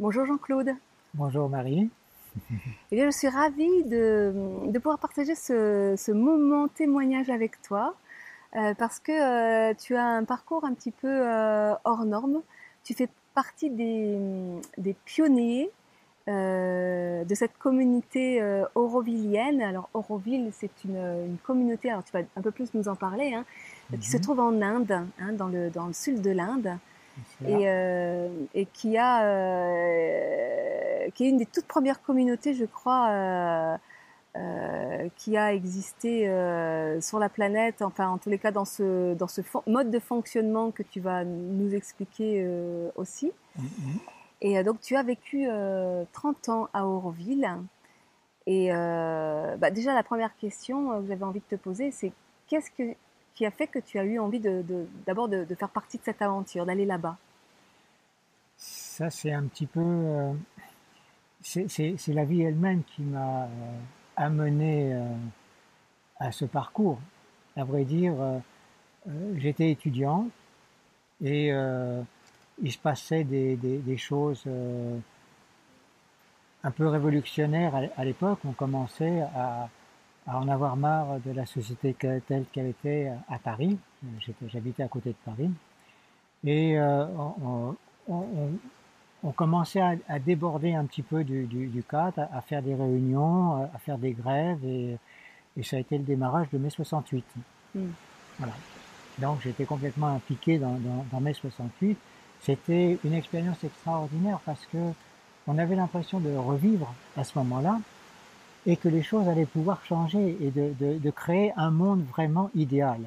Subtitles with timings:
[0.00, 0.76] Bonjour Jean-Claude.
[1.14, 1.90] Bonjour Marie.
[2.92, 4.32] Eh bien, je suis ravie de,
[4.66, 7.96] de pouvoir partager ce, ce, moment témoignage avec toi
[8.54, 12.42] euh, parce que euh, tu as un parcours un petit peu euh, hors norme.
[12.84, 14.16] Tu fais partie des,
[14.76, 15.68] des pionniers
[16.28, 18.42] de cette communauté
[18.74, 19.62] aurovillienne.
[19.62, 23.32] Alors Auroville, c'est une, une, communauté, alors tu vas un peu plus nous en parler,
[23.32, 23.98] hein, mm -hmm.
[23.98, 24.92] qui se trouve en Inde,
[25.22, 26.70] hein, dans, le, dans le sud de l'Inde,
[27.46, 29.22] et, euh, et qui a
[31.14, 33.78] qui est une des toutes premières communautés, je crois,
[35.16, 36.26] qui a existé
[37.00, 40.70] sur la planète, enfin en tous les cas dans ce, dans ce mode de fonctionnement
[40.70, 42.46] que tu vas nous expliquer
[42.96, 43.32] aussi.
[43.56, 43.98] Mm -hmm.
[44.40, 47.48] Et donc, tu as vécu euh, 30 ans à Auroville.
[48.46, 52.12] Et euh, bah, déjà, la première question que j'avais envie de te poser, c'est
[52.46, 52.94] qu'est-ce que,
[53.38, 54.40] qui a fait que tu as eu envie
[55.06, 57.16] d'abord de, faire partie de cette aventure, d'aller là-bas
[58.56, 59.80] Ça, c'est un petit peu.
[59.80, 60.32] Euh,
[61.40, 63.48] c'est la vie elle-même qui m'a
[64.16, 65.00] amené
[66.18, 66.98] à ce parcours.
[67.56, 68.16] À vrai dire,
[69.36, 70.28] j'étais étudiant
[71.22, 71.52] et
[72.60, 74.98] il se passait des, des, choses euh,
[76.64, 78.40] un peu révolutionnaires à l'époque.
[78.44, 79.68] On commençait à,
[80.28, 83.78] à, en avoir marre de la société telle qu'elle était à Paris.
[84.46, 85.50] J'habitais à côté de Paris.
[86.44, 87.06] Et euh,
[87.42, 87.74] on,
[88.08, 88.24] on,
[89.24, 92.74] on, commençait à, à, déborder un petit peu du, du, du cadre, à, faire des
[92.74, 94.64] réunions, à faire des grèves.
[94.64, 94.96] Et,
[95.56, 97.24] et ça a été le démarrage de mai 68.
[97.74, 97.80] Mm.
[98.38, 98.54] Voilà.
[99.18, 101.98] Donc j'étais complètement impliqué dans, dans, dans mai 68.
[102.40, 104.78] C'était une expérience extraordinaire parce que
[105.48, 107.80] on avait l'impression de revivre à ce moment-là
[108.68, 113.00] et que les choses allaient pouvoir changer et de, créer un monde vraiment idéal.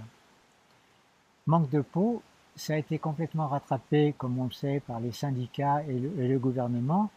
[1.46, 2.24] Manque de peau,
[2.56, 7.12] ça a été complètement rattrapé, comme on le sait, par les syndicats et le, gouvernement,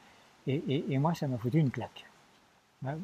[0.47, 2.05] et, moi, ça m'a foutu une claque.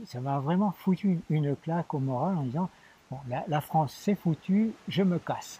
[0.04, 2.68] Ça m'a vraiment foutu une, claque au moral en disant,
[3.10, 5.58] bon, la, France, c'est foutu, je me casse.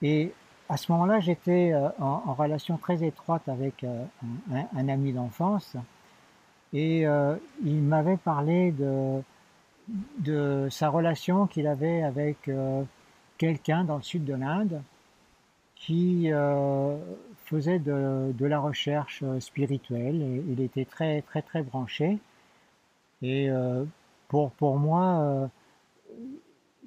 [0.00, 0.32] Et
[0.68, 4.04] à ce moment-là, j'étais euh, en, relation très étroite avec euh,
[4.76, 5.76] un, ami d'enfance
[6.74, 9.22] et euh, il m'avait parlé de,
[10.18, 12.82] de sa relation qu'il avait avec euh,
[13.38, 14.82] quelqu'un dans le sud de l'Inde
[15.76, 16.96] qui euh,
[17.44, 20.42] faisait de, la recherche spirituelle.
[20.48, 22.18] Il était très très très branché
[23.22, 23.48] et
[24.28, 25.48] pour pour moi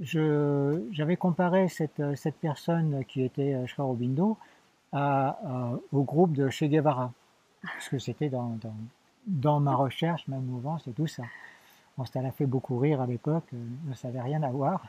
[0.02, 4.38] j'avais comparé cette, cette, personne qui était Schwarobindo
[4.92, 5.40] à,
[5.92, 7.12] au groupe de Che Guevara,
[7.62, 8.58] parce que c'était dans,
[9.28, 11.24] dans, ma recherche, ma mouvance et tout ça.
[11.98, 14.86] Bon, ça l'a fait beaucoup rire à l'époque, euh, ça n'avait rien à voir.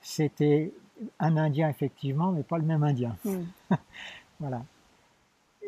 [0.00, 0.72] C'était
[1.18, 3.16] un Indien effectivement, mais pas le même Indien.
[3.24, 3.42] Mm.
[4.40, 4.62] voilà.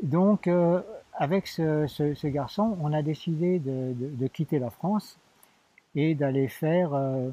[0.03, 0.81] Donc, euh,
[1.15, 5.19] avec ce, ce, ce, garçon, on a décidé de, de, de quitter la France
[5.97, 7.31] et d'aller faire euh,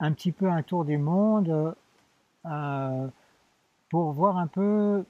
[0.00, 1.74] un petit peu un tour du monde
[3.88, 5.04] pour voir un peu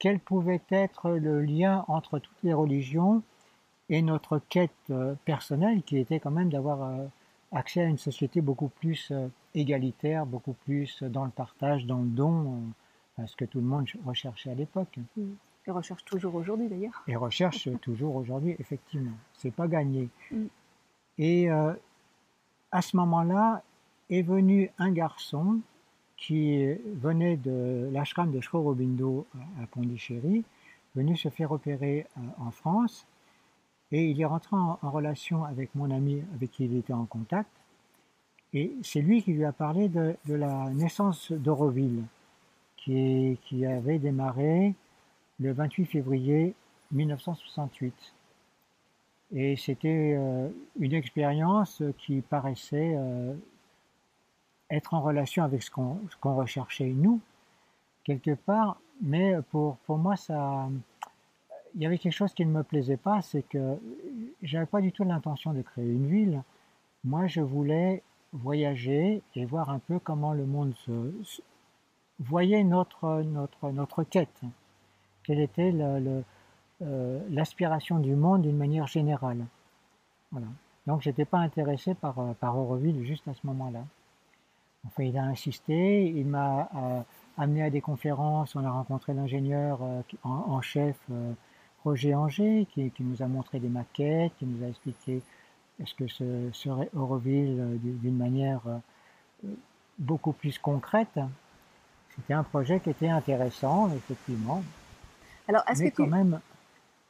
[0.00, 3.22] quel pouvait être le lien entre toutes les religions
[3.88, 7.06] et notre quête euh, personnelle qui était quand même d'avoir euh,
[7.52, 12.08] accès à une société beaucoup plus euh, égalitaire, beaucoup plus dans le partage, dans le
[12.08, 12.62] don,
[13.26, 14.98] ce que tout le monde recherchait à l'époque.
[15.66, 17.04] Et recherche toujours aujourd'hui d'ailleurs.
[17.06, 19.12] Et recherche toujours aujourd'hui, effectivement.
[19.34, 20.08] C'est pas gagné.
[20.32, 20.46] Mm.
[21.18, 23.62] Et à ce moment-là,
[24.10, 25.60] est venu un garçon
[26.16, 26.66] qui
[26.96, 29.28] venait de l'ashram de Shkorobindo
[29.62, 30.44] à Pondichéry,
[30.96, 32.08] venu se faire opérer
[32.38, 33.06] en France,
[33.92, 37.50] et il est rentré en, relation avec mon ami avec qui il était en contact,
[38.52, 42.04] et c'est lui qui lui a parlé de, la naissance d'Auroville,
[42.76, 44.74] qui, qui avait démarré
[45.40, 46.54] le 28 février
[46.92, 47.94] 1968.
[49.32, 53.34] Et c'était euh, une expérience qui paraissait euh,
[54.70, 57.20] être en relation avec ce qu'on qu recherchait nous,
[58.04, 60.68] quelque part, mais pour, pour moi, ça,
[61.74, 63.78] il y avait quelque chose qui ne me plaisait pas, c'est que
[64.42, 66.42] j'avais pas du tout l'intention de créer une ville.
[67.04, 70.74] Moi, je voulais voyager et voir un peu comment le monde
[72.18, 74.40] voyait notre, notre, notre quête.
[75.24, 75.72] Quelle était
[77.30, 79.44] l'aspiration euh, du monde d'une manière générale.
[80.30, 80.46] Voilà.
[80.86, 83.84] Donc, j'étais pas intéressé par, par Auroville juste à ce moment-là.
[84.86, 87.00] Enfin, il a insisté, il m'a euh,
[87.38, 91.32] amené à des conférences, on a rencontré l'ingénieur euh, en, chef euh,
[91.84, 95.20] Roger Anger, qui, qui, nous a montré des maquettes, qui nous a expliqué
[95.84, 99.48] ce que ce serait Auroville euh, d'une manière euh,
[99.98, 101.18] beaucoup plus concrète.
[102.16, 104.62] C'était un projet qui était intéressant, effectivement.
[105.48, 106.40] Alors, est-ce que, tu, même,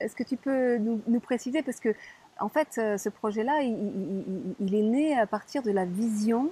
[0.01, 1.95] est-ce que tu peux nous, nous préciser Parce que,
[2.41, 6.51] en fait, ce, ce projet-là, il, il- il est né à partir de la vision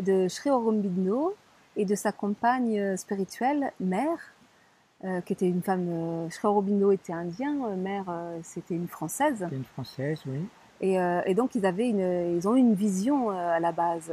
[0.00, 1.34] de Sri Aurobindo
[1.76, 4.31] et de sa compagne euh, spirituelle, Mère,
[5.04, 5.86] euh, qui était une femme.
[5.88, 9.46] Euh, Sri Aurobindo était indien, euh, Mère, euh, c'était une française.
[9.52, 10.46] une française, oui.
[10.80, 10.96] Et,
[11.26, 14.12] et donc ils avaient une, ils ont eu une vision à la base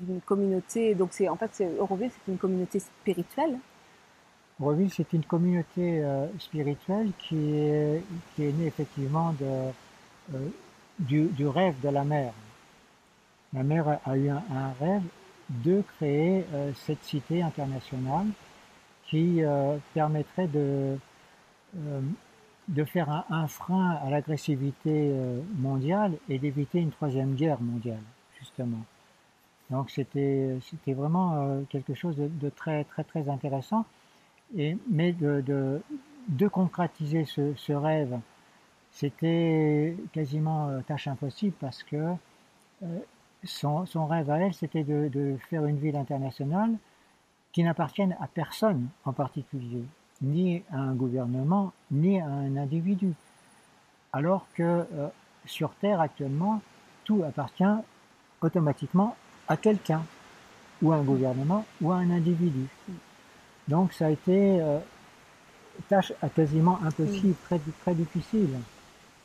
[0.00, 0.94] d'une communauté.
[0.94, 3.58] Donc c'est en fait Auroville c'est une communauté spirituelle.
[4.58, 6.02] Reville, c'est une communauté
[6.38, 8.02] spirituelle qui est,
[8.34, 10.38] qui est née effectivement de,
[10.98, 12.32] du, du rêve de la mère.
[13.52, 15.02] La mère a- eu un, un rêve
[15.50, 16.46] de créer
[16.86, 18.26] cette cité internationale
[19.08, 20.98] qui euh, permettrait de,
[21.76, 22.00] euh,
[22.68, 28.02] de faire un, frein à l'agressivité euh, mondiale et d'éviter une troisième guerre mondiale,
[28.38, 28.84] justement.
[29.70, 33.84] Donc c'était c'était vraiment quelque chose de, très très très intéressant.
[34.56, 35.82] Et, mais de, de,
[36.28, 38.18] de concrétiser ce, ce rêve,
[38.92, 42.14] c'était quasiment tâche impossible parce que
[43.44, 46.78] son, son rêve à elle, c'était de, de faire une ville internationale
[47.52, 49.84] qui n'appartienne à personne en particulier,
[50.22, 53.14] ni à un gouvernement, ni à un individu.
[54.12, 55.08] Alors que euh,
[55.44, 56.60] sur Terre actuellement,
[57.04, 57.64] tout appartient
[58.40, 59.16] automatiquement
[59.48, 60.02] à quelqu'un,
[60.82, 62.66] ou à un gouvernement, ou à un individu.
[63.66, 64.78] Donc ça a été euh,
[65.88, 68.50] tâche à quasiment impossible, très, très difficile.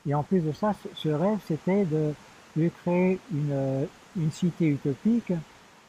[0.06, 2.14] Et en plus de ça, ce, rêve, c'était de,
[2.56, 3.88] de créer une,
[4.18, 5.32] une cité utopique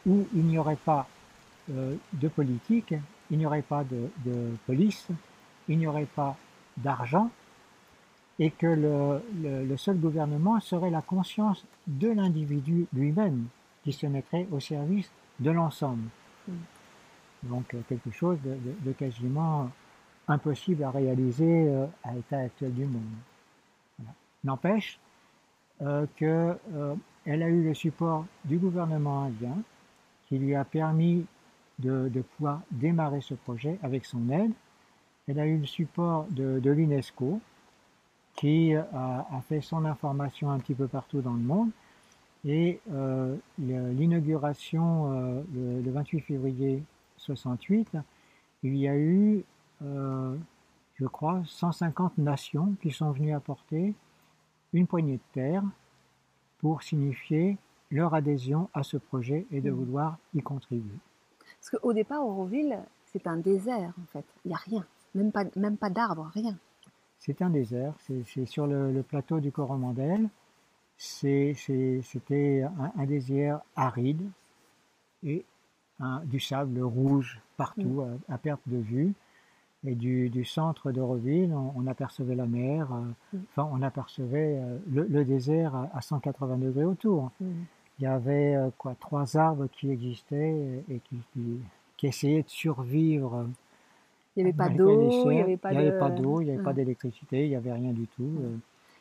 [0.07, 1.09] où il n'y aurait pas
[1.69, 2.95] de politique,
[3.31, 5.09] il n'y aurait pas de, de police,
[5.69, 6.37] il n'y aurait pas
[6.77, 7.31] d'argent,
[8.39, 13.47] et que le, le, le seul gouvernement serait la conscience de l'individu lui-même
[13.85, 16.09] qui se mettrait au service de l'ensemble.
[16.49, 16.53] Mm.
[17.45, 19.71] Donc euh, quelque chose de, de- de quasiment
[20.27, 23.03] impossible à réaliser euh, à l'état actuel du monde.
[23.99, 24.13] Voilà.
[24.43, 24.99] N'empêche
[25.83, 26.95] euh, que euh,
[27.25, 29.57] elle a eu le support du gouvernement indien
[30.29, 31.25] qui lui a permis
[31.79, 34.53] de, de pouvoir démarrer ce projet avec son aide.
[35.27, 37.41] Elle a eu le support de, de l'UNESCO
[38.37, 38.87] qui a,
[39.31, 41.71] a fait son information un petit peu partout dans le monde.
[42.45, 46.83] Et euh, l'inauguration euh, le, le 28 février
[47.17, 47.97] 68,
[48.65, 49.45] il y a eu,
[49.83, 50.37] euh,
[50.97, 53.95] je crois, 150 nations qui sont venues apporter
[54.75, 55.63] une poignée de terre
[56.59, 57.57] pour signifier
[57.91, 59.77] leur adhésion à ce projet et de Mhm.
[59.77, 60.99] vouloir y contribuer.
[61.71, 64.25] Parce qu'au départ, Auroville, c'est un désert en fait.
[64.45, 64.85] Il n'y a rien,
[65.15, 66.57] même pas, même pas d'arbres, rien.
[67.19, 67.95] C'est un désert,
[68.27, 70.29] c'est sur le, le plateau du Coromandel.
[70.99, 74.23] C'était un, un désert aride
[75.23, 75.45] et
[76.01, 79.15] un- du sable rouge partout à, à perte de vue.
[79.87, 83.03] Et du, du centre d'Euroville, on, on apercevait la mer, euh,
[83.37, 83.39] Mm.
[83.51, 87.31] enfin on apercevait euh, le, le désert à, à 180 degrés autour.
[87.41, 87.51] Mm.
[87.99, 91.61] Il y avait euh, quoi trois arbres qui existaient et qui, qui,
[91.97, 93.47] qui essayaient de survivre
[94.37, 96.75] Il n'y avait pas d'eau, il n'y avait pas d'eau, il n'y avait pas Ah.
[96.75, 98.23] d'électricité, il n'y avait rien du tout.
[98.43, 98.57] euh.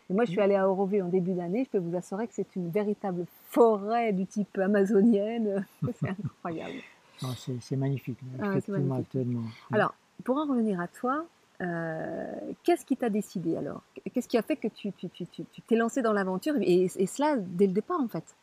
[0.10, 1.64] Et moi, je suis allée à Auroville en début d'année.
[1.66, 5.66] Je peux vous assurer que c'est une véritable forêt du type amazonienne.
[6.02, 6.74] c'est incroyable.
[7.22, 7.30] Non,
[7.62, 9.18] c'est magnifique, Ah, effectivement, magnifique.
[9.72, 11.26] Alors, pour en revenir à toi,
[11.62, 12.26] euh,
[12.64, 13.82] qu'est-ce qui t'a décidé alors?
[14.14, 16.84] Qu'est-ce qui a fait que tu tu, tu, tu, tu t'es lancé dans l'aventure et,
[16.96, 18.36] et cela dès le départ en fait?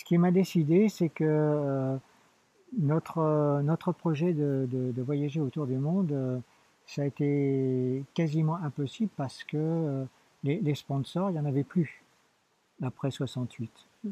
[0.00, 1.94] Ce qui m'a décidé, c'est que euh,
[2.78, 6.38] notre, euh, notre projet de, de- voyager autour du monde, euh,
[6.86, 10.06] ça a été quasiment impossible parce que
[10.42, 12.02] les, sponsors, il n'y en avait plus
[12.82, 13.70] après 68.
[14.04, 14.08] Mm.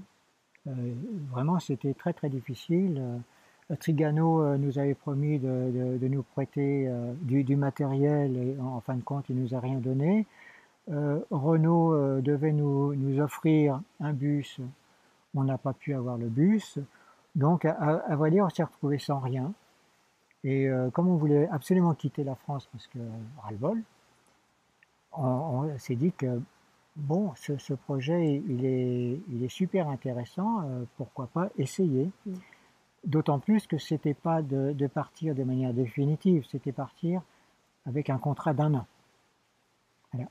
[0.66, 0.73] Euh,
[1.30, 3.02] vraiment, c'était très très difficile.
[3.80, 6.90] Trigano nous avait promis de, de- nous prêter
[7.23, 10.26] du, matériel et en, en fin de compte, il nous a rien donné.
[10.87, 14.61] Renault devait nous, nous offrir un bus
[15.35, 16.79] on n'a pas pu avoir le bus.
[17.35, 19.53] Donc, à, à- à vrai dire, on s'est retrouvé sans rien.
[20.45, 22.99] Et euh, comme on voulait absolument quitter la France parce que
[23.43, 23.83] ras-le-bol,
[25.13, 26.41] on, on s'est dit que
[26.97, 32.11] bon, ce, ce projet, il est, il est super intéressant, euh, pourquoi pas essayer.
[32.27, 32.33] Mm.
[33.05, 37.23] D'autant plus que c'était pas de, de partir de manière définitive, c'était partir
[37.87, 38.87] avec un contrat d'un an.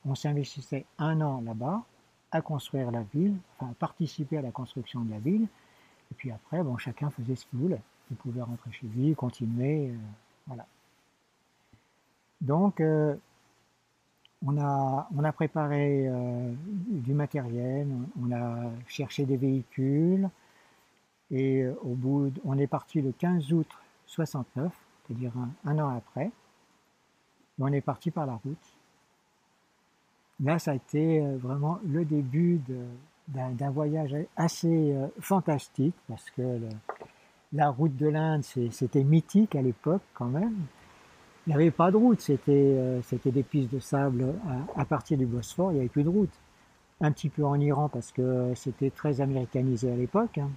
[0.05, 1.83] On s'investissait un an là-bas
[2.31, 5.47] à construire la ville, enfin à participer à la construction de la ville,
[6.11, 7.81] et puis après, bon, chacun faisait ce qu'il voulait.
[8.11, 9.95] Il pouvait rentrer chez lui, continuer, euh,
[10.47, 10.65] voilà.
[12.39, 13.15] Donc, euh,
[14.45, 17.87] on, a, on a préparé euh, du matériel,
[18.21, 20.29] on a cherché des véhicules,
[21.31, 23.67] et au bout, on est parti le 15 août
[24.05, 24.71] 69,
[25.07, 25.33] c'est-à-dire
[25.65, 26.31] un an après.
[27.59, 28.76] on est parti par la route.
[30.43, 32.61] Là, ça a été vraiment le début
[33.27, 36.59] d'un voyage assez fantastique parce que
[37.53, 40.55] la route de l'Inde, c'était mythique à l'époque quand même.
[41.45, 44.35] Il n'y avait pas de route, c'était des pistes de sable
[44.75, 46.33] à, partir du Bosphore, il n'y avait plus de route.
[47.01, 50.37] Un petit peu en Iran parce que c'était très américanisé à l'époque.
[50.37, 50.49] Hein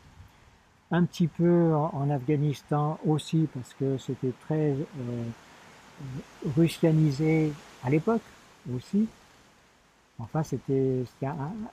[0.91, 5.23] un petit peu en, Afghanistan aussi parce que c'était très euh,
[6.57, 7.53] russianisé
[7.85, 8.23] à l'époque
[8.75, 9.07] aussi.
[10.21, 11.05] Enfin, c'était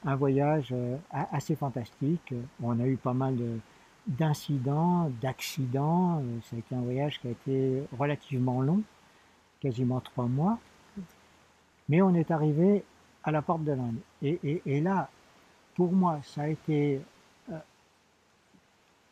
[0.06, 2.34] un, voyage euh, assez fantastique.
[2.62, 3.38] On a eu pas mal
[4.08, 6.22] d'incidents, d'accidents.
[6.44, 8.82] Ça a été un voyage qui a été relativement long,
[9.60, 10.60] quasiment trois mois.
[11.90, 12.84] Mais on est arrivé
[13.24, 13.98] à la porte de l'Inde.
[14.22, 15.10] et, là,
[15.76, 17.02] pour moi, ça a été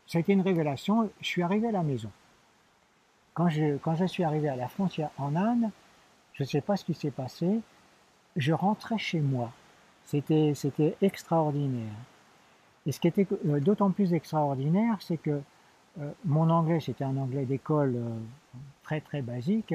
[0.08, 1.10] ça a été une révélation.
[1.22, 2.12] Je suis arrivé à la maison.
[3.34, 5.70] Quand je suis arrivé à la frontière en Inde,
[6.34, 7.60] je ne sais pas ce qui s'est passé,
[8.36, 9.52] je rentrais chez moi.
[10.06, 11.94] C'était, c'était extraordinaire.
[12.86, 15.42] Et ce qui était euh, d'autant plus extraordinaire, c'est que
[16.00, 18.10] euh, mon anglais, c'était un anglais d'école euh,
[18.84, 19.74] très très basique.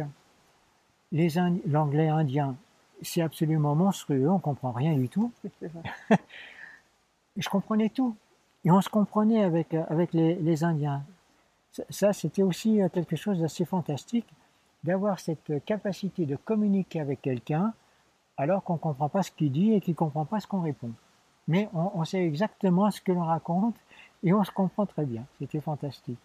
[1.12, 1.28] Les
[1.66, 2.54] l'anglais indien,
[3.02, 5.32] c'est absolument monstrueux, on comprend rien du tout.
[7.36, 8.14] je comprenais tout.
[8.64, 11.02] Et on se comprenait avec, avec les, les Indiens.
[11.88, 14.26] Ça, c'était aussi quelque chose d'assez fantastique,
[14.84, 17.72] d'avoir cette capacité de communiquer avec quelqu'un
[18.40, 20.62] alors qu'on ne comprend pas ce qu'il dit et qu'il ne comprend pas ce qu'on
[20.62, 20.90] répond.
[21.46, 23.76] Mais on, sait exactement ce que l'on raconte
[24.22, 25.26] et on se comprend très bien.
[25.38, 26.18] C'était fantastique.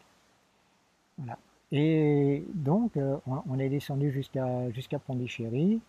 [1.18, 1.38] Voilà.
[1.74, 5.82] Et donc, euh, on, est descendu jusqu'à jusqu'à Pondichéry.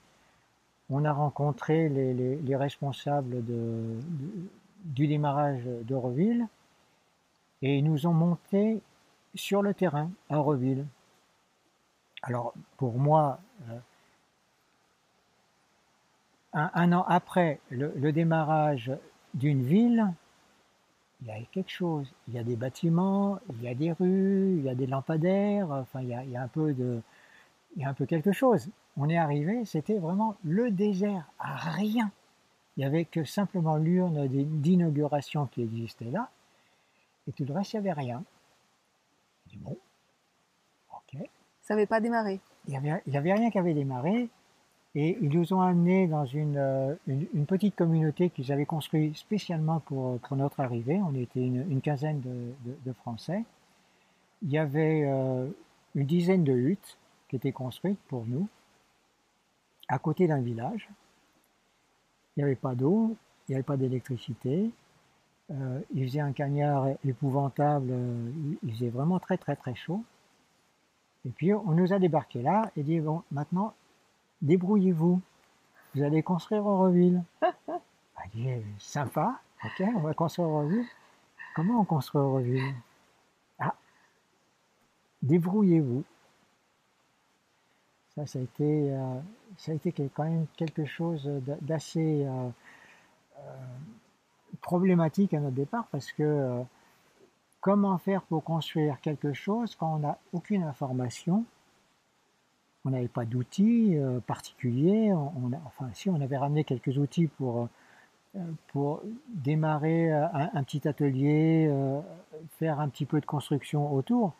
[0.91, 3.45] On a rencontré les, les, les responsables
[4.85, 6.49] du démarrage d'Euroville
[7.63, 8.81] et ils nous ont monté
[9.35, 10.87] sur le terrain à Euroville.
[12.23, 13.79] Alors pour moi, euh,
[16.53, 18.91] un, an après le, démarrage
[19.35, 20.13] d'une ville,
[21.21, 22.13] il y a quelque chose.
[22.29, 25.71] Il y a des bâtiments, il y a des rues, il y a des lampadaires,
[25.71, 27.01] enfin il y a, il y a un peu de,
[27.77, 28.71] il y a un peu quelque chose.
[28.97, 32.11] On est arrivé, c'était vraiment le désert, à rien.
[32.77, 36.31] Il n'y avait que simplement l'urne d'inauguration qui existait là,
[37.29, 38.23] et tout le reste, il n'y avait rien.
[39.47, 39.77] Je dis bon,
[40.93, 41.21] ok.
[41.63, 44.29] Ça n'avait pas démarré Il n'y avait, avait, rien qui avait démarré,
[44.99, 49.81] et ils nous ont amenés dans une, euh, une, petite communauté qu'ils avaient construite spécialement
[49.81, 50.99] pour, pour, notre arrivée.
[51.07, 53.45] On était une, quinzaine de, Français.
[54.43, 55.47] Il y avait euh,
[55.95, 56.97] une dizaine de huttes
[57.29, 58.49] qui étaient construites pour nous,
[59.89, 60.89] à côté d'un village.
[62.37, 63.17] Il n'y avait pas d'eau,
[63.49, 64.71] il n'y avait pas d'électricité.
[65.51, 68.31] Euh, il faisait un cagnard épouvantable, euh,
[68.63, 70.03] il faisait vraiment très très très chaud.
[71.27, 73.75] Et puis on nous a débarqué là et dit bon maintenant
[74.43, 75.21] débrouillez-vous,
[75.95, 77.23] vous allez construire Auroville.
[77.43, 80.85] a dit sympa, ok, on va construire Auroville.
[81.55, 82.75] Comment on construit Auroville
[83.59, 83.75] Ah,
[85.23, 86.05] débrouillez-vous.
[88.15, 91.31] Ça, ça a été euh, quand même quelque chose
[91.63, 92.49] d'assez euh,
[93.39, 93.67] euh,
[94.61, 96.63] problématique à notre départ parce que
[97.61, 101.45] comment faire pour construire quelque chose quand on n'a aucune information?
[102.87, 105.13] On n'avait pas d'outils particuliers.
[105.13, 107.69] On, enfin, si on avait ramené quelques outils pour
[108.69, 111.71] pour démarrer un, petit atelier,
[112.59, 114.35] faire un petit peu de construction autour,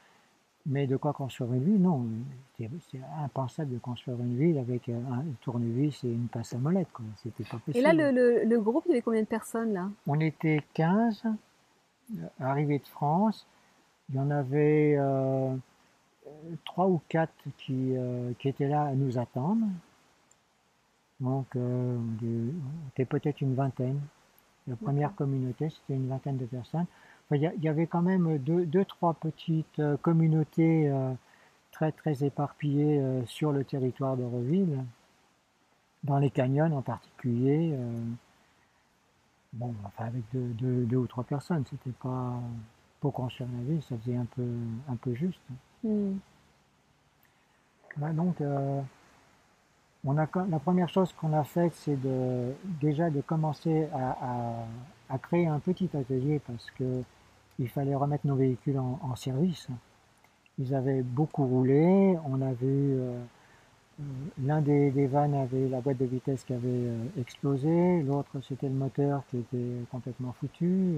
[0.67, 2.05] mais de quoi construire une ville, non.
[2.59, 6.89] C'est impensable de construire une ville avec un tournevis et une passe à molette.
[7.23, 7.79] C'était pas possible.
[7.79, 9.89] Et là, le, le, groupe, il y avait combien de personnes là?
[10.07, 13.47] On était 15 euh, arrivés de France.
[14.09, 15.55] Il y en avait euh,
[16.65, 19.67] 3 ou 4 qui, euh, qui étaient là à nous attendre.
[21.21, 24.01] Donc, euh, on était peut-être une vingtaine.
[24.67, 26.87] La première communauté, c'était une vingtaine de personnes.
[27.33, 31.13] Il y, avait quand même deux, deux trois petites euh, communautés euh,
[31.73, 34.85] très très éparpillées euh, sur le territoire d'Euroville,
[36.05, 37.77] dans les canyons en particulier.
[39.53, 42.41] bon, enfin avec deux, deux, ou trois personnes, c'était pas
[43.01, 44.47] pour construire la ville, ça faisait un peu
[44.89, 45.41] un peu juste.
[45.87, 46.19] Mm.
[48.15, 48.37] donc
[50.05, 51.99] on a, la première chose qu'on a faite, c'est
[52.81, 57.03] déjà de commencer à, créer un petit atelier parce que
[57.59, 59.69] il fallait remettre nos véhicules en, service.
[60.59, 63.19] Ils avaient beaucoup roulé, on a vu euh,
[64.01, 64.05] euh,
[64.43, 68.69] l'un des, des, vannes avait la boîte de vitesse qui avait euh, explosé, l'autre c'était
[68.69, 70.97] le moteur qui était complètement foutu.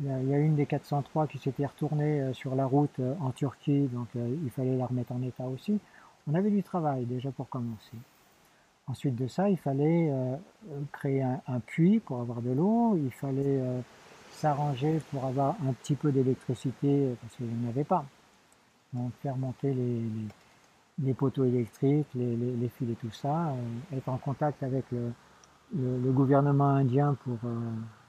[0.00, 4.08] Il y, a, une des 403 qui s'était retournée sur la route en Turquie, donc
[4.14, 5.78] il fallait la remettre en état aussi.
[6.26, 7.98] on avait du travail déjà pour commencer.
[8.90, 10.36] Ensuite de ça, il fallait euh,
[10.90, 13.80] créer un, puits pour avoir de l'eau, il fallait euh,
[14.32, 18.04] s'arranger pour avoir un petit peu d'électricité parce qu'il n'y en avait pas.
[18.92, 19.72] Donc faire monter
[20.98, 25.12] les, poteaux électriques, les, fils et tout ça, euh, être en contact avec le,
[26.10, 27.38] gouvernement indien pour,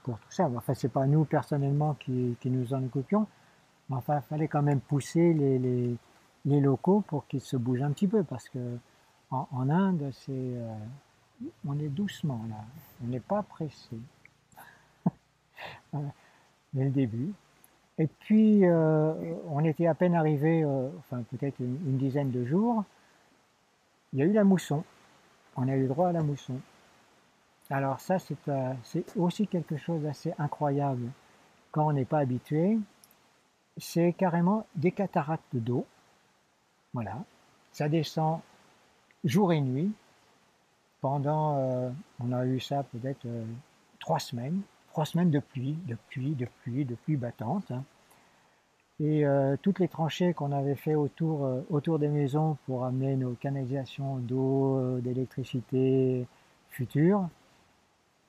[0.02, 0.50] pour tout ça.
[0.56, 3.26] Enfin, c'est pas nous personnellement qui, nous en occupions,
[3.88, 8.08] mais enfin, il fallait quand même pousser les, locaux pour qu'ils se bougent un petit
[8.08, 8.78] peu parce que
[9.30, 10.74] en, Inde, c'est, euh,
[11.66, 12.56] on est doucement là,
[13.02, 13.96] on n'est pas pressé.
[16.74, 17.32] Dès le début.
[17.98, 19.12] Et puis, euh,
[19.48, 22.84] on était à peine arrivé, euh, enfin peut-être une, dizaine de jours,
[24.12, 24.82] il y a eu la mousson.
[25.56, 26.54] On a eu droit à la mousson.
[27.70, 31.10] Alors ça, c'est aussi quelque chose d'assez incroyable
[31.70, 32.78] quand on n'est pas habitué.
[33.78, 35.86] C'est carrément des cataractes d'eau.
[36.92, 37.24] Voilà.
[37.72, 38.40] Ça descend
[39.24, 39.92] jour et nuit.
[41.00, 41.90] Pendant, euh,
[42.20, 43.44] on a eu ça peut-être euh,
[43.98, 44.60] trois semaines,
[44.92, 47.72] trois semaines de pluie, de pluie, de pluie, de pluie battante.
[47.72, 47.82] Hein.
[49.00, 53.32] Et euh, toutes les tranchées qu'on avait fait autour, autour des maisons pour amener nos
[53.32, 56.26] canalisations d'eau, d'électricité
[56.70, 57.28] futures,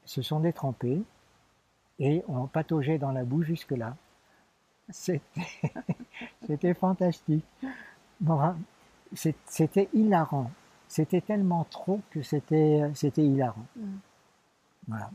[0.06, 1.02] se sont détrempées
[2.00, 3.96] et ont pataugé dans la boue jusque-là.
[4.90, 7.46] C'était fantastique.
[9.46, 10.52] C'était hilarant
[10.94, 13.66] c'était tellement trop que c'était c'était hilarant.
[13.76, 13.96] Mm.
[14.88, 15.10] Voilà.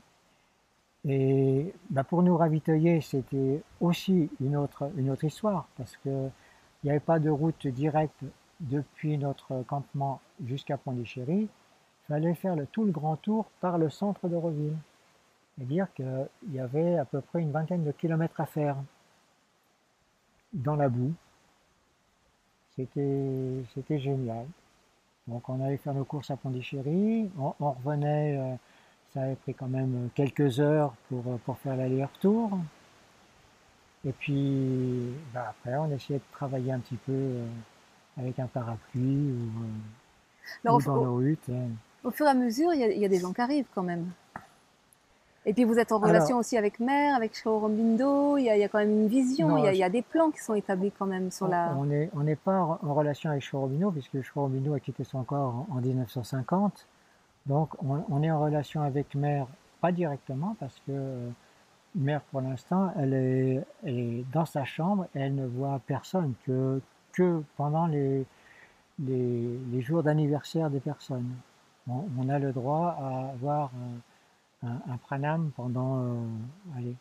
[1.05, 6.33] Et bah, pour nous ravitailler, c'était aussi une autre, une autre histoire, parce qu'il
[6.83, 8.25] n'y avait pas de route directe
[8.59, 11.49] depuis notre campement jusqu'à Pondichéry.
[12.09, 14.77] Fallait faire le, tout le grand tour par le centre de Reville.
[15.57, 18.77] C'est-à-dire qu'il y avait à peu près une vingtaine de kilomètres à faire
[20.53, 21.13] dans la boue.
[22.77, 24.47] C'était génial.
[25.27, 28.55] Donc on allait faire nos courses à Pondichéry, on, on revenait, euh,
[29.13, 32.59] ça avait pris quand même quelques heures pour, euh, pour faire l'aller-retour.
[34.07, 37.47] Et puis bah, après on essayait de travailler un petit peu euh,
[38.17, 39.51] avec un parapluie ou,
[40.65, 41.51] dans nos huttes.
[41.51, 41.69] Hein.
[42.09, 44.07] Au fur et à mesure, il y, a des gens qui arrivent quand même.
[45.45, 48.65] Et puis vous êtes en relation aussi avec Mère, avec il y, a, il y
[48.65, 51.31] a quand même une vision, il, y a, des plans qui sont établis quand même
[51.31, 51.75] sur la...
[51.77, 55.83] On n'est on pas en relation avec Chorombindo, puisque Chorombindo a quitté son corps en,
[55.83, 56.87] 1950.
[57.45, 59.47] Donc on, est en relation avec Mère,
[59.83, 61.29] pas directement, parce que euh,
[61.95, 66.81] Mère pour l'instant, elle est, est, dans sa chambre et elle ne voit personne que,
[67.13, 68.25] que pendant les,
[68.99, 71.35] les, les jours d'anniversaire des personnes.
[71.89, 73.71] On a le droit à avoir
[74.63, 76.15] un, pranam pendant euh,
[76.77, 76.95] allez,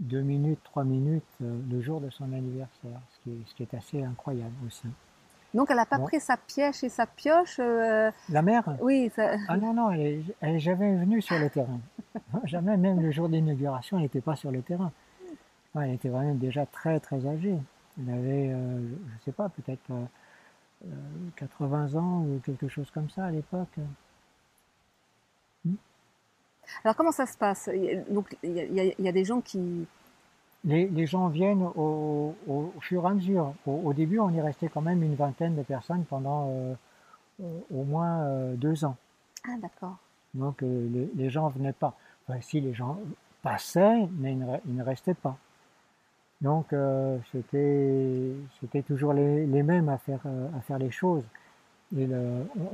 [0.00, 3.62] deux minutes, trois minutes euh, le jour de son anniversaire, ce qui est, ce qui
[3.64, 4.88] est assez incroyable aussi.
[5.54, 8.64] Donc elle n'a pas pris sa pièce et sa pioche euh, La mère?
[8.80, 9.10] Oui.
[9.48, 11.80] Ah non, non, elle n'est jamais venue sur le terrain.
[12.44, 14.92] jamais, même le jour d'inauguration, elle n'était pas sur le terrain.
[15.74, 17.56] elle était vraiment déjà très, très âgée.
[17.98, 19.90] Elle avait, je ne sais pas, peut-être
[21.36, 23.78] 80 ans ou quelque chose comme ça à l'époque.
[26.84, 27.68] Alors comment ça se passe?
[28.10, 29.86] Donc il y, a des gens qui...
[30.64, 32.34] Les, gens viennent au,
[32.80, 33.54] fur et à mesure.
[33.66, 36.74] Au, début, on y restait quand même une vingtaine de personnes pendant euh,
[37.70, 38.96] au moins euh, deux ans.
[39.44, 39.96] Ah d'accord.
[40.34, 41.94] Donc euh, les, gens venaient pas.
[42.26, 42.98] Enfin, si les gens
[43.42, 44.32] passaient, mais
[44.66, 45.36] ils ne, restaient pas.
[46.40, 46.66] Donc
[47.32, 50.20] c'était c'était toujours les, mêmes à faire
[50.56, 51.24] à faire les choses.
[51.96, 52.06] Et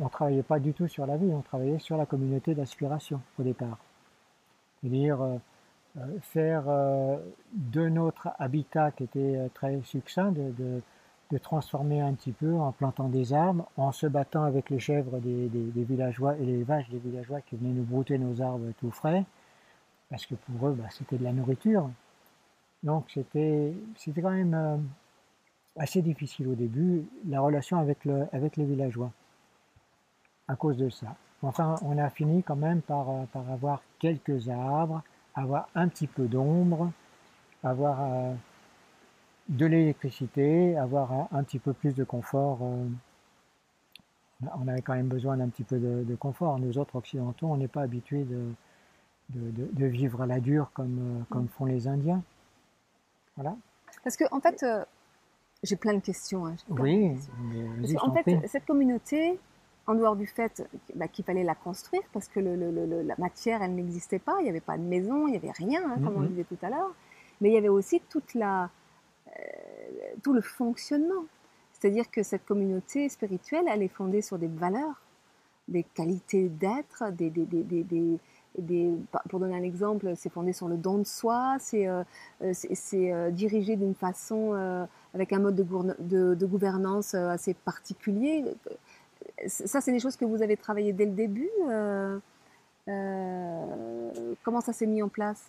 [0.00, 3.20] on ne travaillait pas du tout sur la vie, on travaillait sur la communauté d'aspiration
[3.38, 3.79] au départ.
[4.85, 5.37] C'est-à-dire euh,
[5.98, 7.16] euh, faire euh,
[7.53, 10.83] de notre habitat qui était très succinct, de, de,
[11.31, 15.18] de, transformer un petit peu en plantant des arbres, en se battant avec les chèvres
[15.20, 18.90] des, des, villageois et les vaches des villageois qui venaient nous brouter nos arbres tout
[18.90, 19.24] frais,
[20.11, 21.88] parce que pour eux, bah, c'était de la nourriture.
[22.85, 23.75] Donc c'était
[24.23, 24.87] quand même
[25.77, 29.11] assez difficile au début, la relation avec, le, avec les villageois,
[30.49, 31.16] à cause de ça.
[31.42, 35.03] Enfin, on a fini quand même par, euh, par avoir quelques arbres,
[35.35, 36.90] avoir un petit peu d'ombre,
[37.62, 38.35] avoir euh,
[39.49, 42.61] de l'électricité, avoir un, petit peu plus de confort.
[42.62, 42.87] Euh.
[44.59, 46.59] on avait quand même besoin d'un petit peu de, confort.
[46.59, 48.47] Nous autres occidentaux, on n'est pas habitués de,
[49.31, 52.23] de, vivre à la dure comme, comme font les Indiens.
[53.37, 53.57] Voilà.
[54.03, 54.64] Parce que en fait,
[55.62, 56.47] j'ai plein de questions.
[56.47, 59.38] Hein, oui, mais en fait, cette communauté,
[59.87, 60.62] en dehors du fait
[60.94, 64.61] bah, qu'il fallait la construire, parce que la matière, elle n'existait pas, il n'y avait
[64.61, 66.29] pas de maison, il n'y avait rien, hein, comme on mm-hmm.
[66.29, 66.94] disait tout à l'heure,
[67.40, 68.70] mais il y avait aussi toute la,
[69.29, 69.42] euh,
[70.23, 71.25] tout le fonctionnement.
[71.73, 75.03] C'est-à-dire que cette communauté spirituelle, elle est fondée sur des valeurs,
[75.68, 78.18] des qualités d'être, des, des, des, des
[78.59, 78.93] des,
[79.29, 82.03] pour donner un exemple, c'est fondé sur le don de soi, c'est euh,
[82.43, 85.64] euh, dirigé d'une façon avec un mode de,
[86.01, 88.45] de, de gouvernance assez particulier.
[89.47, 91.51] Ça, c'est des choses que vous avez travaillées dès le début.
[94.43, 95.43] comment ça s'est mis en place?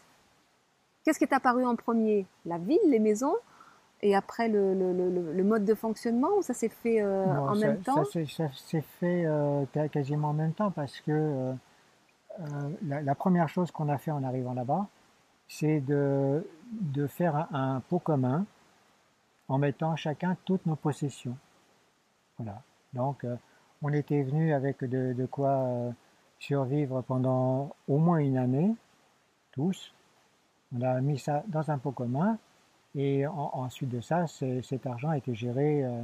[1.03, 2.25] Qu'est-ce qui est apparu en premier?
[2.45, 3.35] La ville, les maisons
[4.01, 7.79] et après le, le, le, mode de fonctionnement ou ça s'est fait euh, en même
[7.79, 8.03] temps?
[8.05, 11.53] Ça s'est fait euh, quasiment en même temps parce que
[12.39, 14.87] euh, la, première chose qu'on a fait en arrivant là-bas,
[15.47, 18.45] c'est de, de faire un, pot commun
[19.47, 21.37] en mettant chacun toutes nos possessions.
[22.37, 22.61] Voilà.
[22.93, 23.25] Donc,
[23.81, 25.93] on était venu avec de, de quoi
[26.39, 28.75] survivre pendant au moins une année,
[29.51, 29.93] tous.
[30.75, 32.37] On a mis ça dans un pot commun
[32.95, 36.01] et ensuite de ça, cet argent a été géré euh,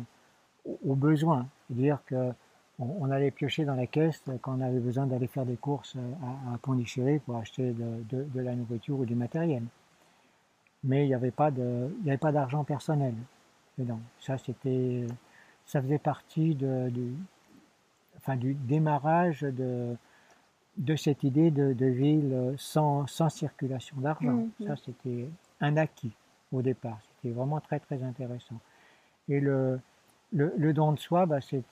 [0.86, 1.48] au besoin.
[1.68, 2.36] C'est-à-dire qu'on
[2.82, 6.54] on allait piocher dans la caisse quand on avait besoin d'aller faire des courses à,
[6.54, 9.64] à Pondichéry pour acheter de, de, la nourriture ou du matériel.
[10.84, 13.14] Mais il n'y avait pas d'argent personnel.
[13.80, 15.06] Et donc, ça, c'était,
[15.66, 17.14] ça faisait partie de, du,
[18.18, 19.96] enfin, du démarrage de,
[20.78, 24.48] de cette idée de, de ville sans, sans circulation d'argent.
[24.60, 24.78] Mmh, ça, mmh.
[24.86, 25.30] c'était
[25.62, 26.14] un acquis
[26.52, 27.00] au départ.
[27.22, 28.60] C'était vraiment très très intéressant.
[29.30, 29.80] Et le,
[30.34, 31.64] le, don de soi, bah, c'est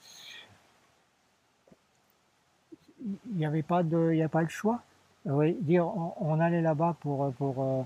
[3.04, 4.82] il n'y avait pas de, il y a pas le choix.
[5.26, 5.86] Oui, dire,
[6.20, 7.82] on, allait là-bas pour, pour euh,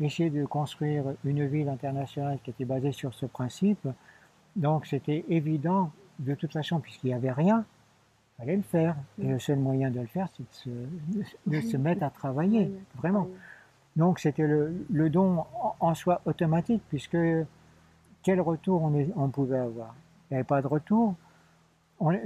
[0.00, 3.86] essayer de construire une ville internationale qui était basée sur ce principe.
[4.56, 7.64] Donc c'était évident, de toute façon, puisqu'il n'y avait rien,
[8.38, 8.96] il fallait le faire.
[9.22, 12.72] Et le seul moyen de le faire, c'est de se, de se mettre à travailler,
[12.96, 13.28] vraiment.
[13.96, 15.44] Donc c'était le, don
[15.80, 17.18] en, soi automatique, puisque
[18.22, 19.94] quel retour on, pouvait avoir?
[20.30, 21.14] Il n'y avait pas de retour.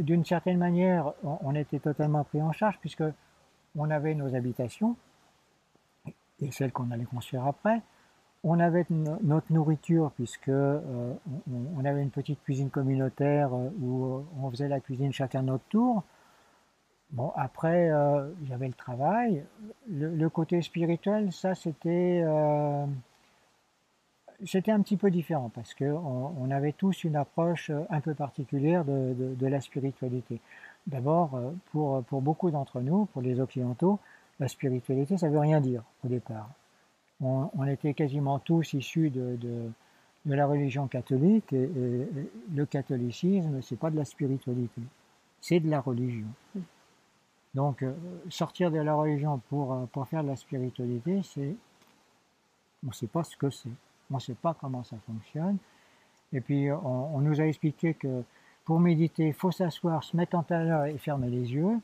[0.00, 3.04] D'une certaine manière, on, était totalement pris en charge, puisque
[3.76, 4.96] on avait nos habitations,
[6.40, 7.80] et celles qu'on allait construire après.
[8.44, 11.14] On avait notre nourriture, puisque euh,
[11.76, 16.02] on, avait une petite cuisine communautaire euh, où on faisait la cuisine chacun notre tour.
[17.12, 19.44] Bon, après, euh, avait le travail.
[19.90, 22.86] Le, côté spirituel, ça, c'était euh,
[24.46, 28.84] c'était un petit peu différent parce que on, avait tous une approche un peu particulière
[28.84, 30.40] de, la spiritualité.
[30.86, 34.00] D'abord, euh, pour, beaucoup d'entre nous, pour les occidentaux,
[34.40, 36.50] la spiritualité, ça veut rien dire au départ.
[37.20, 39.70] On, était quasiment tous issus de,
[40.26, 41.68] la religion catholique et,
[42.52, 44.82] le catholicisme, c'est pas de la spiritualité,
[45.40, 46.26] c'est de la religion.
[47.54, 47.92] Donc, euh,
[48.28, 51.20] sortir de la religion pour, euh, faire de la spiritualité.
[52.82, 53.70] On ne sait pas ce que c'est.
[54.12, 55.56] On ne sait pas comment ça fonctionne.
[56.32, 58.22] Et puis, on, nous a expliqué que
[58.64, 61.78] pour méditer, il faut s'asseoir, se mettre en talent et fermer les yeux.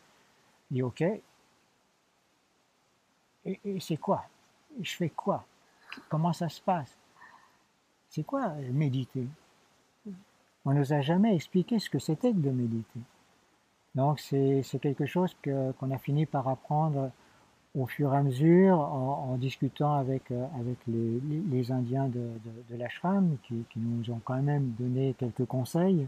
[0.71, 1.01] dit OK.
[1.03, 1.23] Et,
[3.45, 4.25] et c'est quoi?
[4.81, 5.45] Je fais quoi?
[6.09, 6.97] Comment ça se passe?
[8.09, 9.27] C'est quoi méditer?
[10.65, 13.01] On ne nous a jamais expliqué ce que c'était de méditer.
[13.95, 17.11] Donc c'est quelque chose qu'on a fini par apprendre
[17.75, 22.77] au fur et à mesure en, discutant avec, euh, avec les, Indiens de, de, de
[22.77, 26.07] l'ashram qui, nous ont quand même donné quelques conseils.